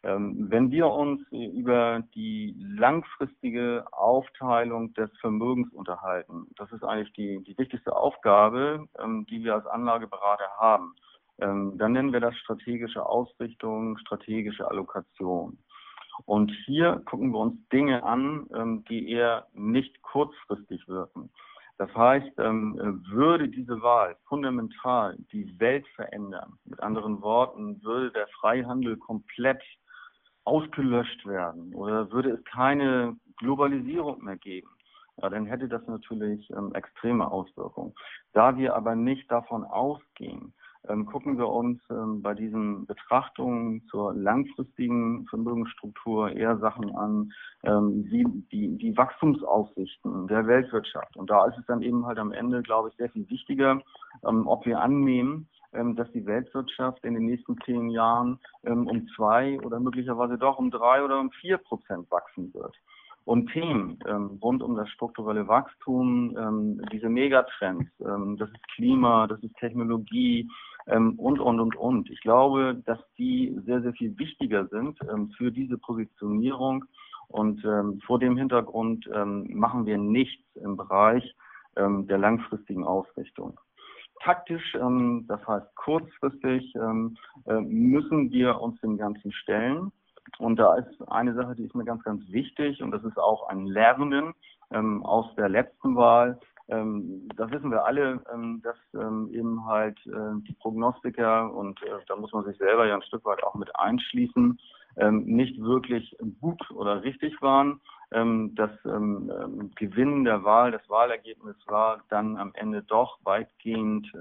Ähm, 0.03 0.47
wenn 0.49 0.71
wir 0.71 0.87
uns 0.87 1.21
über 1.29 2.03
die 2.15 2.55
langfristige 2.57 3.85
Aufteilung 3.91 4.93
des 4.93 5.09
Vermögens 5.19 5.73
unterhalten, 5.73 6.47
das 6.55 6.71
ist 6.71 6.83
eigentlich 6.83 7.11
die, 7.13 7.43
die 7.43 7.57
wichtigste 7.57 7.95
Aufgabe, 7.95 8.87
ähm, 8.97 9.25
die 9.29 9.43
wir 9.43 9.55
als 9.55 9.65
Anlageberater 9.65 10.49
haben, 10.57 10.95
ähm, 11.39 11.77
dann 11.77 11.93
nennen 11.93 12.13
wir 12.13 12.21
das 12.21 12.35
strategische 12.37 13.05
Ausrichtung, 13.05 13.97
strategische 13.97 14.69
Allokation. 14.69 15.57
Und 16.25 16.51
hier 16.65 17.01
gucken 17.05 17.31
wir 17.31 17.39
uns 17.39 17.55
Dinge 17.69 18.03
an, 18.03 18.83
die 18.89 19.09
eher 19.09 19.47
nicht 19.53 20.01
kurzfristig 20.01 20.85
wirken. 20.89 21.29
Das 21.77 21.95
heißt, 21.95 22.37
würde 22.37 23.47
diese 23.47 23.81
Wahl 23.81 24.17
fundamental 24.27 25.15
die 25.31 25.57
Welt 25.61 25.87
verändern, 25.95 26.59
mit 26.65 26.81
anderen 26.81 27.21
Worten, 27.21 27.81
würde 27.83 28.11
der 28.11 28.27
Freihandel 28.27 28.97
komplett 28.97 29.61
ausgelöscht 30.49 31.25
werden 31.25 31.73
oder 31.75 32.11
würde 32.11 32.31
es 32.31 32.43
keine 32.45 33.15
Globalisierung 33.37 34.23
mehr 34.23 34.37
geben, 34.37 34.69
ja, 35.21 35.29
dann 35.29 35.45
hätte 35.45 35.67
das 35.67 35.85
natürlich 35.87 36.49
ähm, 36.51 36.73
extreme 36.73 37.29
Auswirkungen. 37.29 37.93
Da 38.33 38.57
wir 38.57 38.75
aber 38.75 38.95
nicht 38.95 39.29
davon 39.31 39.63
ausgehen, 39.63 40.53
ähm, 40.87 41.05
gucken 41.05 41.37
wir 41.37 41.47
uns 41.47 41.81
ähm, 41.89 42.21
bei 42.21 42.33
diesen 42.33 42.85
Betrachtungen 42.85 43.83
zur 43.89 44.13
langfristigen 44.13 45.25
Vermögensstruktur 45.27 46.31
eher 46.31 46.57
Sachen 46.57 46.95
an, 46.95 47.31
ähm, 47.63 48.05
wie 48.07 48.25
die, 48.51 48.77
die 48.77 48.97
Wachstumsaussichten 48.97 50.27
der 50.27 50.47
Weltwirtschaft. 50.47 51.17
Und 51.17 51.29
da 51.29 51.45
ist 51.47 51.57
es 51.57 51.65
dann 51.65 51.81
eben 51.81 52.05
halt 52.05 52.17
am 52.17 52.31
Ende, 52.31 52.61
glaube 52.61 52.89
ich, 52.89 52.95
sehr 52.95 53.09
viel 53.09 53.29
wichtiger, 53.29 53.81
ähm, 54.27 54.47
ob 54.47 54.65
wir 54.65 54.79
annehmen, 54.79 55.49
dass 55.71 56.11
die 56.11 56.25
Weltwirtschaft 56.25 57.03
in 57.03 57.13
den 57.13 57.25
nächsten 57.25 57.55
zehn 57.65 57.89
Jahren 57.89 58.39
ähm, 58.63 58.87
um 58.87 59.07
zwei 59.15 59.59
oder 59.61 59.79
möglicherweise 59.79 60.37
doch 60.37 60.57
um 60.57 60.71
drei 60.71 61.03
oder 61.03 61.19
um 61.19 61.31
vier 61.31 61.57
Prozent 61.57 62.09
wachsen 62.09 62.53
wird. 62.53 62.75
Und 63.25 63.51
Themen 63.51 63.99
ähm, 64.07 64.39
rund 64.41 64.63
um 64.63 64.75
das 64.75 64.89
strukturelle 64.89 65.47
Wachstum, 65.47 66.81
diese 66.91 67.09
Megatrends, 67.09 67.91
das 67.99 68.49
ist 68.49 68.67
Klima, 68.73 69.27
das 69.27 69.43
ist 69.43 69.55
Technologie 69.57 70.49
und, 70.87 71.19
und, 71.19 71.59
und, 71.59 71.75
und. 71.75 72.09
Ich 72.09 72.21
glaube, 72.21 72.81
dass 72.87 72.97
die 73.19 73.55
sehr, 73.65 73.83
sehr 73.83 73.93
viel 73.93 74.17
wichtiger 74.17 74.67
sind 74.67 74.97
für 75.37 75.51
diese 75.51 75.77
Positionierung. 75.77 76.85
Und 77.27 77.61
vor 78.03 78.17
dem 78.17 78.35
Hintergrund 78.35 79.07
machen 79.13 79.85
wir 79.85 79.99
nichts 79.99 80.43
im 80.55 80.75
Bereich 80.75 81.35
der 81.75 82.17
langfristigen 82.17 82.83
Ausrichtung 82.83 83.59
taktisch, 84.23 84.75
ähm, 84.75 85.25
das 85.27 85.45
heißt 85.47 85.75
kurzfristig, 85.75 86.73
ähm, 86.75 87.15
äh, 87.45 87.59
müssen 87.59 88.31
wir 88.31 88.59
uns 88.61 88.79
dem 88.81 88.97
Ganzen 88.97 89.31
stellen. 89.31 89.91
Und 90.37 90.57
da 90.57 90.75
ist 90.75 91.01
eine 91.09 91.33
Sache, 91.33 91.55
die 91.55 91.63
ist 91.63 91.75
mir 91.75 91.85
ganz, 91.85 92.03
ganz 92.03 92.21
wichtig 92.29 92.83
und 92.83 92.91
das 92.91 93.03
ist 93.03 93.17
auch 93.17 93.47
ein 93.49 93.65
Lernen 93.65 94.33
ähm, 94.71 95.03
aus 95.03 95.33
der 95.35 95.49
letzten 95.49 95.95
Wahl. 95.95 96.39
Ähm, 96.67 97.27
das 97.35 97.49
wissen 97.51 97.71
wir 97.71 97.85
alle, 97.85 98.21
ähm, 98.31 98.61
dass 98.63 98.77
ähm, 98.93 99.29
eben 99.33 99.65
halt 99.65 99.97
äh, 100.05 100.41
die 100.47 100.53
Prognostiker 100.53 101.51
und 101.53 101.81
äh, 101.83 101.99
da 102.07 102.15
muss 102.15 102.31
man 102.31 102.45
sich 102.45 102.57
selber 102.57 102.85
ja 102.85 102.95
ein 102.95 103.01
Stück 103.01 103.25
weit 103.25 103.43
auch 103.43 103.55
mit 103.55 103.75
einschließen, 103.75 104.59
ähm, 104.97 105.23
nicht 105.25 105.59
wirklich 105.59 106.15
gut 106.39 106.61
oder 106.71 107.03
richtig 107.03 107.41
waren. 107.41 107.81
Ähm, 108.11 108.55
das 108.55 108.71
ähm, 108.85 109.31
ähm, 109.39 109.71
Gewinnen 109.75 110.23
der 110.25 110.43
Wahl, 110.43 110.71
das 110.71 110.87
Wahlergebnis 110.89 111.55
war 111.67 112.01
dann 112.09 112.37
am 112.37 112.51
Ende 112.55 112.81
doch 112.83 113.19
weitgehend 113.23 114.11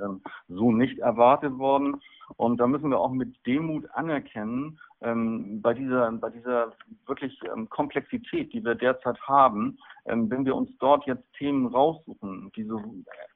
so 0.48 0.72
nicht 0.72 0.98
erwartet 0.98 1.58
worden. 1.58 2.00
Und 2.36 2.58
da 2.58 2.66
müssen 2.66 2.90
wir 2.90 2.98
auch 2.98 3.10
mit 3.10 3.34
Demut 3.46 3.88
anerkennen, 3.94 4.78
ähm, 5.00 5.62
bei 5.62 5.74
dieser, 5.74 6.10
bei 6.12 6.30
dieser 6.30 6.72
wirklich 7.06 7.38
ähm, 7.54 7.68
Komplexität, 7.68 8.52
die 8.52 8.64
wir 8.64 8.74
derzeit 8.74 9.20
haben, 9.22 9.78
ähm, 10.06 10.28
wenn 10.30 10.44
wir 10.44 10.56
uns 10.56 10.70
dort 10.78 11.06
jetzt 11.06 11.24
Themen 11.34 11.66
raussuchen, 11.66 12.50
die 12.56 12.64
so 12.64 12.82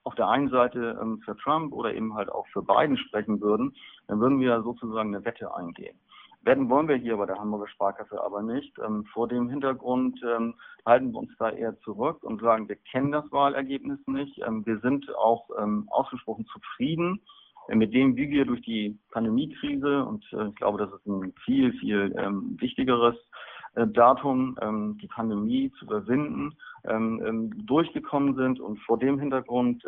auf 0.05 0.15
der 0.17 0.29
einen 0.29 0.51
Seite 0.51 0.99
für 1.25 1.37
Trump 1.37 1.73
oder 1.73 1.95
eben 1.95 2.15
halt 2.15 2.29
auch 2.29 2.47
für 2.49 2.63
Biden 2.63 2.97
sprechen 2.97 3.41
würden, 3.41 3.75
dann 4.09 4.21
würden 4.21 4.41
wir 4.41 4.63
sozusagen 4.63 5.15
eine 5.15 5.25
Wette 5.25 5.55
eingehen. 5.55 5.97
Werden 6.45 6.69
wollen 6.69 6.89
wir 6.89 6.97
hier 6.97 7.17
bei 7.17 7.27
der 7.27 7.39
Hamburger 7.39 7.69
Sparkasse 7.69 8.21
aber 8.21 8.43
nicht. 8.43 8.77
Ähm, 8.85 9.05
vor 9.13 9.29
dem 9.29 9.49
Hintergrund 9.49 10.21
ähm, 10.25 10.55
halten 10.85 11.13
wir 11.13 11.21
uns 11.21 11.31
da 11.39 11.51
eher 11.51 11.79
zurück 11.81 12.25
und 12.25 12.41
sagen, 12.41 12.69
wir 12.69 12.77
kennen 12.77 13.13
das 13.13 13.31
Wahlergebnis 13.31 14.01
nicht. 14.07 14.41
Ähm, 14.45 14.67
wir 14.67 14.79
sind 14.81 15.09
auch 15.17 15.49
ähm, 15.61 15.87
ausgesprochen 15.91 16.45
zufrieden 16.47 17.21
äh, 17.69 17.77
mit 17.77 17.95
dem, 17.95 18.17
wie 18.17 18.29
wir 18.29 18.45
durch 18.45 18.61
die 18.63 18.99
Pandemiekrise 19.13 20.05
und 20.05 20.25
äh, 20.33 20.49
ich 20.49 20.55
glaube, 20.57 20.79
das 20.79 20.93
ist 20.93 21.07
ein 21.07 21.33
viel, 21.45 21.73
viel 21.75 22.13
ähm, 22.19 22.57
wichtigeres 22.59 23.15
äh, 23.77 23.87
Datum, 23.87 24.59
ähm, 24.61 24.99
die 25.01 25.09
Pandemie 25.09 25.71
zu 25.79 25.85
überwinden, 25.85 26.57
durchgekommen 26.85 28.35
sind. 28.35 28.59
Und 28.59 28.81
vor 28.81 28.99
dem 28.99 29.21
Hintergrund 29.21 29.85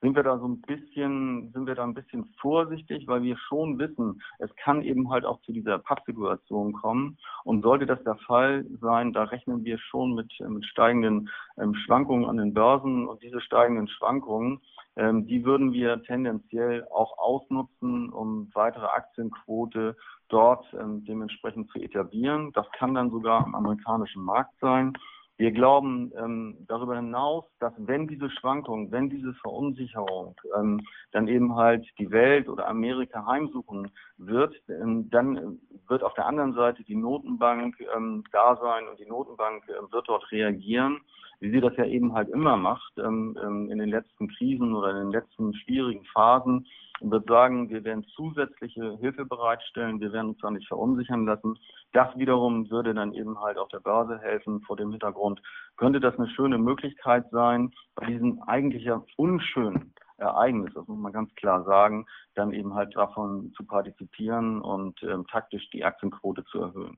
sind 0.00 0.16
wir 0.16 0.22
da 0.22 0.38
so 0.38 0.46
ein 0.46 0.60
bisschen, 0.60 1.50
sind 1.52 1.66
wir 1.66 1.74
da 1.74 1.84
ein 1.84 1.94
bisschen 1.94 2.26
vorsichtig, 2.40 3.06
weil 3.06 3.22
wir 3.22 3.36
schon 3.38 3.78
wissen, 3.78 4.20
es 4.38 4.54
kann 4.56 4.82
eben 4.82 5.10
halt 5.10 5.24
auch 5.24 5.40
zu 5.42 5.52
dieser 5.52 5.78
Pappsituation 5.78 6.72
kommen. 6.74 7.16
Und 7.44 7.62
sollte 7.62 7.86
das 7.86 8.02
der 8.04 8.16
Fall 8.16 8.66
sein, 8.80 9.12
da 9.12 9.24
rechnen 9.24 9.64
wir 9.64 9.78
schon 9.78 10.14
mit, 10.14 10.32
mit 10.46 10.64
steigenden 10.66 11.30
ähm, 11.58 11.74
Schwankungen 11.74 12.28
an 12.28 12.36
den 12.36 12.52
Börsen 12.52 13.06
und 13.08 13.22
diese 13.22 13.40
steigenden 13.40 13.88
Schwankungen, 13.88 14.60
ähm, 14.96 15.26
die 15.26 15.44
würden 15.44 15.72
wir 15.72 16.02
tendenziell 16.04 16.86
auch 16.92 17.18
ausnutzen, 17.18 18.10
um 18.10 18.50
weitere 18.54 18.86
Aktienquote 18.86 19.96
dort 20.28 20.66
ähm, 20.78 21.04
dementsprechend 21.04 21.70
zu 21.70 21.78
etablieren. 21.80 22.52
Das 22.52 22.70
kann 22.72 22.94
dann 22.94 23.10
sogar 23.10 23.44
am 23.44 23.54
amerikanischen 23.54 24.22
Markt 24.22 24.54
sein. 24.60 24.92
Wir 25.36 25.50
glauben 25.50 26.12
ähm, 26.16 26.64
darüber 26.68 26.94
hinaus, 26.94 27.44
dass 27.58 27.72
wenn 27.76 28.06
diese 28.06 28.30
Schwankung, 28.30 28.92
wenn 28.92 29.10
diese 29.10 29.34
Verunsicherung 29.34 30.36
ähm, 30.56 30.80
dann 31.10 31.26
eben 31.26 31.56
halt 31.56 31.84
die 31.98 32.10
Welt 32.12 32.48
oder 32.48 32.68
Amerika 32.68 33.26
heimsuchen 33.26 33.90
wird, 34.16 34.54
ähm, 34.68 35.10
dann 35.10 35.58
wird 35.88 36.04
auf 36.04 36.14
der 36.14 36.26
anderen 36.26 36.54
Seite 36.54 36.84
die 36.84 36.94
Notenbank 36.94 37.74
ähm, 37.96 38.22
da 38.30 38.56
sein 38.56 38.86
und 38.86 39.00
die 39.00 39.06
Notenbank 39.06 39.68
äh, 39.68 39.92
wird 39.92 40.08
dort 40.08 40.30
reagieren, 40.30 41.00
wie 41.44 41.50
sie 41.50 41.60
das 41.60 41.76
ja 41.76 41.84
eben 41.84 42.14
halt 42.14 42.30
immer 42.30 42.56
macht 42.56 42.92
ähm, 42.96 43.36
ähm, 43.42 43.70
in 43.70 43.78
den 43.78 43.90
letzten 43.90 44.28
Krisen 44.28 44.74
oder 44.74 44.92
in 44.92 44.96
den 44.96 45.10
letzten 45.10 45.52
schwierigen 45.52 46.02
Phasen 46.06 46.66
und 47.00 47.10
wird 47.10 47.28
sagen, 47.28 47.68
wir 47.68 47.84
werden 47.84 48.06
zusätzliche 48.16 48.96
Hilfe 48.96 49.26
bereitstellen, 49.26 50.00
wir 50.00 50.10
werden 50.14 50.30
uns 50.30 50.38
da 50.40 50.50
nicht 50.50 50.66
verunsichern 50.66 51.26
lassen. 51.26 51.58
Das 51.92 52.16
wiederum 52.16 52.70
würde 52.70 52.94
dann 52.94 53.12
eben 53.12 53.38
halt 53.40 53.58
auf 53.58 53.68
der 53.68 53.80
Börse 53.80 54.18
helfen. 54.20 54.62
Vor 54.62 54.76
dem 54.78 54.90
Hintergrund 54.92 55.42
könnte 55.76 56.00
das 56.00 56.18
eine 56.18 56.30
schöne 56.30 56.56
Möglichkeit 56.56 57.26
sein, 57.30 57.72
bei 57.94 58.06
diesem 58.06 58.42
eigentlich 58.46 58.84
ja 58.84 59.04
unschönen 59.18 59.92
Ereignis, 60.16 60.72
das 60.74 60.88
muss 60.88 60.98
man 60.98 61.12
ganz 61.12 61.34
klar 61.34 61.64
sagen, 61.64 62.06
dann 62.36 62.54
eben 62.54 62.72
halt 62.72 62.96
davon 62.96 63.52
zu 63.54 63.66
partizipieren 63.66 64.62
und 64.62 65.02
ähm, 65.02 65.26
taktisch 65.26 65.68
die 65.70 65.84
Aktienquote 65.84 66.42
zu 66.46 66.60
erhöhen. 66.60 66.96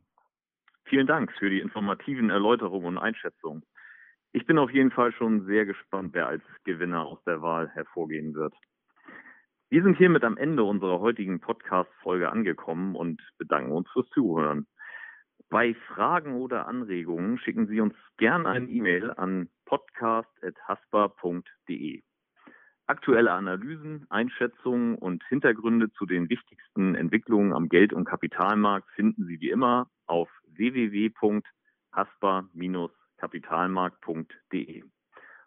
Vielen 0.84 1.08
Dank 1.08 1.32
für 1.32 1.50
die 1.50 1.58
informativen 1.58 2.30
Erläuterungen 2.30 2.86
und 2.86 2.98
Einschätzungen. 2.98 3.64
Ich 4.32 4.46
bin 4.46 4.58
auf 4.58 4.70
jeden 4.70 4.90
Fall 4.90 5.12
schon 5.12 5.46
sehr 5.46 5.64
gespannt, 5.64 6.10
wer 6.12 6.26
als 6.28 6.42
Gewinner 6.64 7.06
aus 7.06 7.22
der 7.24 7.40
Wahl 7.42 7.68
hervorgehen 7.70 8.34
wird. 8.34 8.54
Wir 9.68 9.82
sind 9.82 9.96
hiermit 9.96 10.22
am 10.24 10.36
Ende 10.36 10.62
unserer 10.62 11.00
heutigen 11.00 11.40
Podcast-Folge 11.40 12.30
angekommen 12.30 12.94
und 12.94 13.20
bedanken 13.38 13.72
uns 13.72 13.90
fürs 13.90 14.08
Zuhören. 14.10 14.68
Bei 15.48 15.74
Fragen 15.74 16.34
oder 16.34 16.68
Anregungen 16.68 17.38
schicken 17.38 17.66
Sie 17.66 17.80
uns 17.80 17.94
gerne 18.16 18.48
eine 18.48 18.68
E-Mail 18.68 19.10
an 19.12 19.48
podcast.haspa.de. 19.64 22.02
Aktuelle 22.88 23.32
Analysen, 23.32 24.06
Einschätzungen 24.10 24.94
und 24.94 25.24
Hintergründe 25.28 25.90
zu 25.92 26.06
den 26.06 26.28
wichtigsten 26.28 26.94
Entwicklungen 26.94 27.52
am 27.52 27.68
Geld- 27.68 27.92
und 27.92 28.04
Kapitalmarkt 28.04 28.88
finden 28.92 29.26
Sie 29.26 29.40
wie 29.40 29.50
immer 29.50 29.90
auf 30.06 30.30
www.haspa-kapitalmarkt.de. 33.16 34.84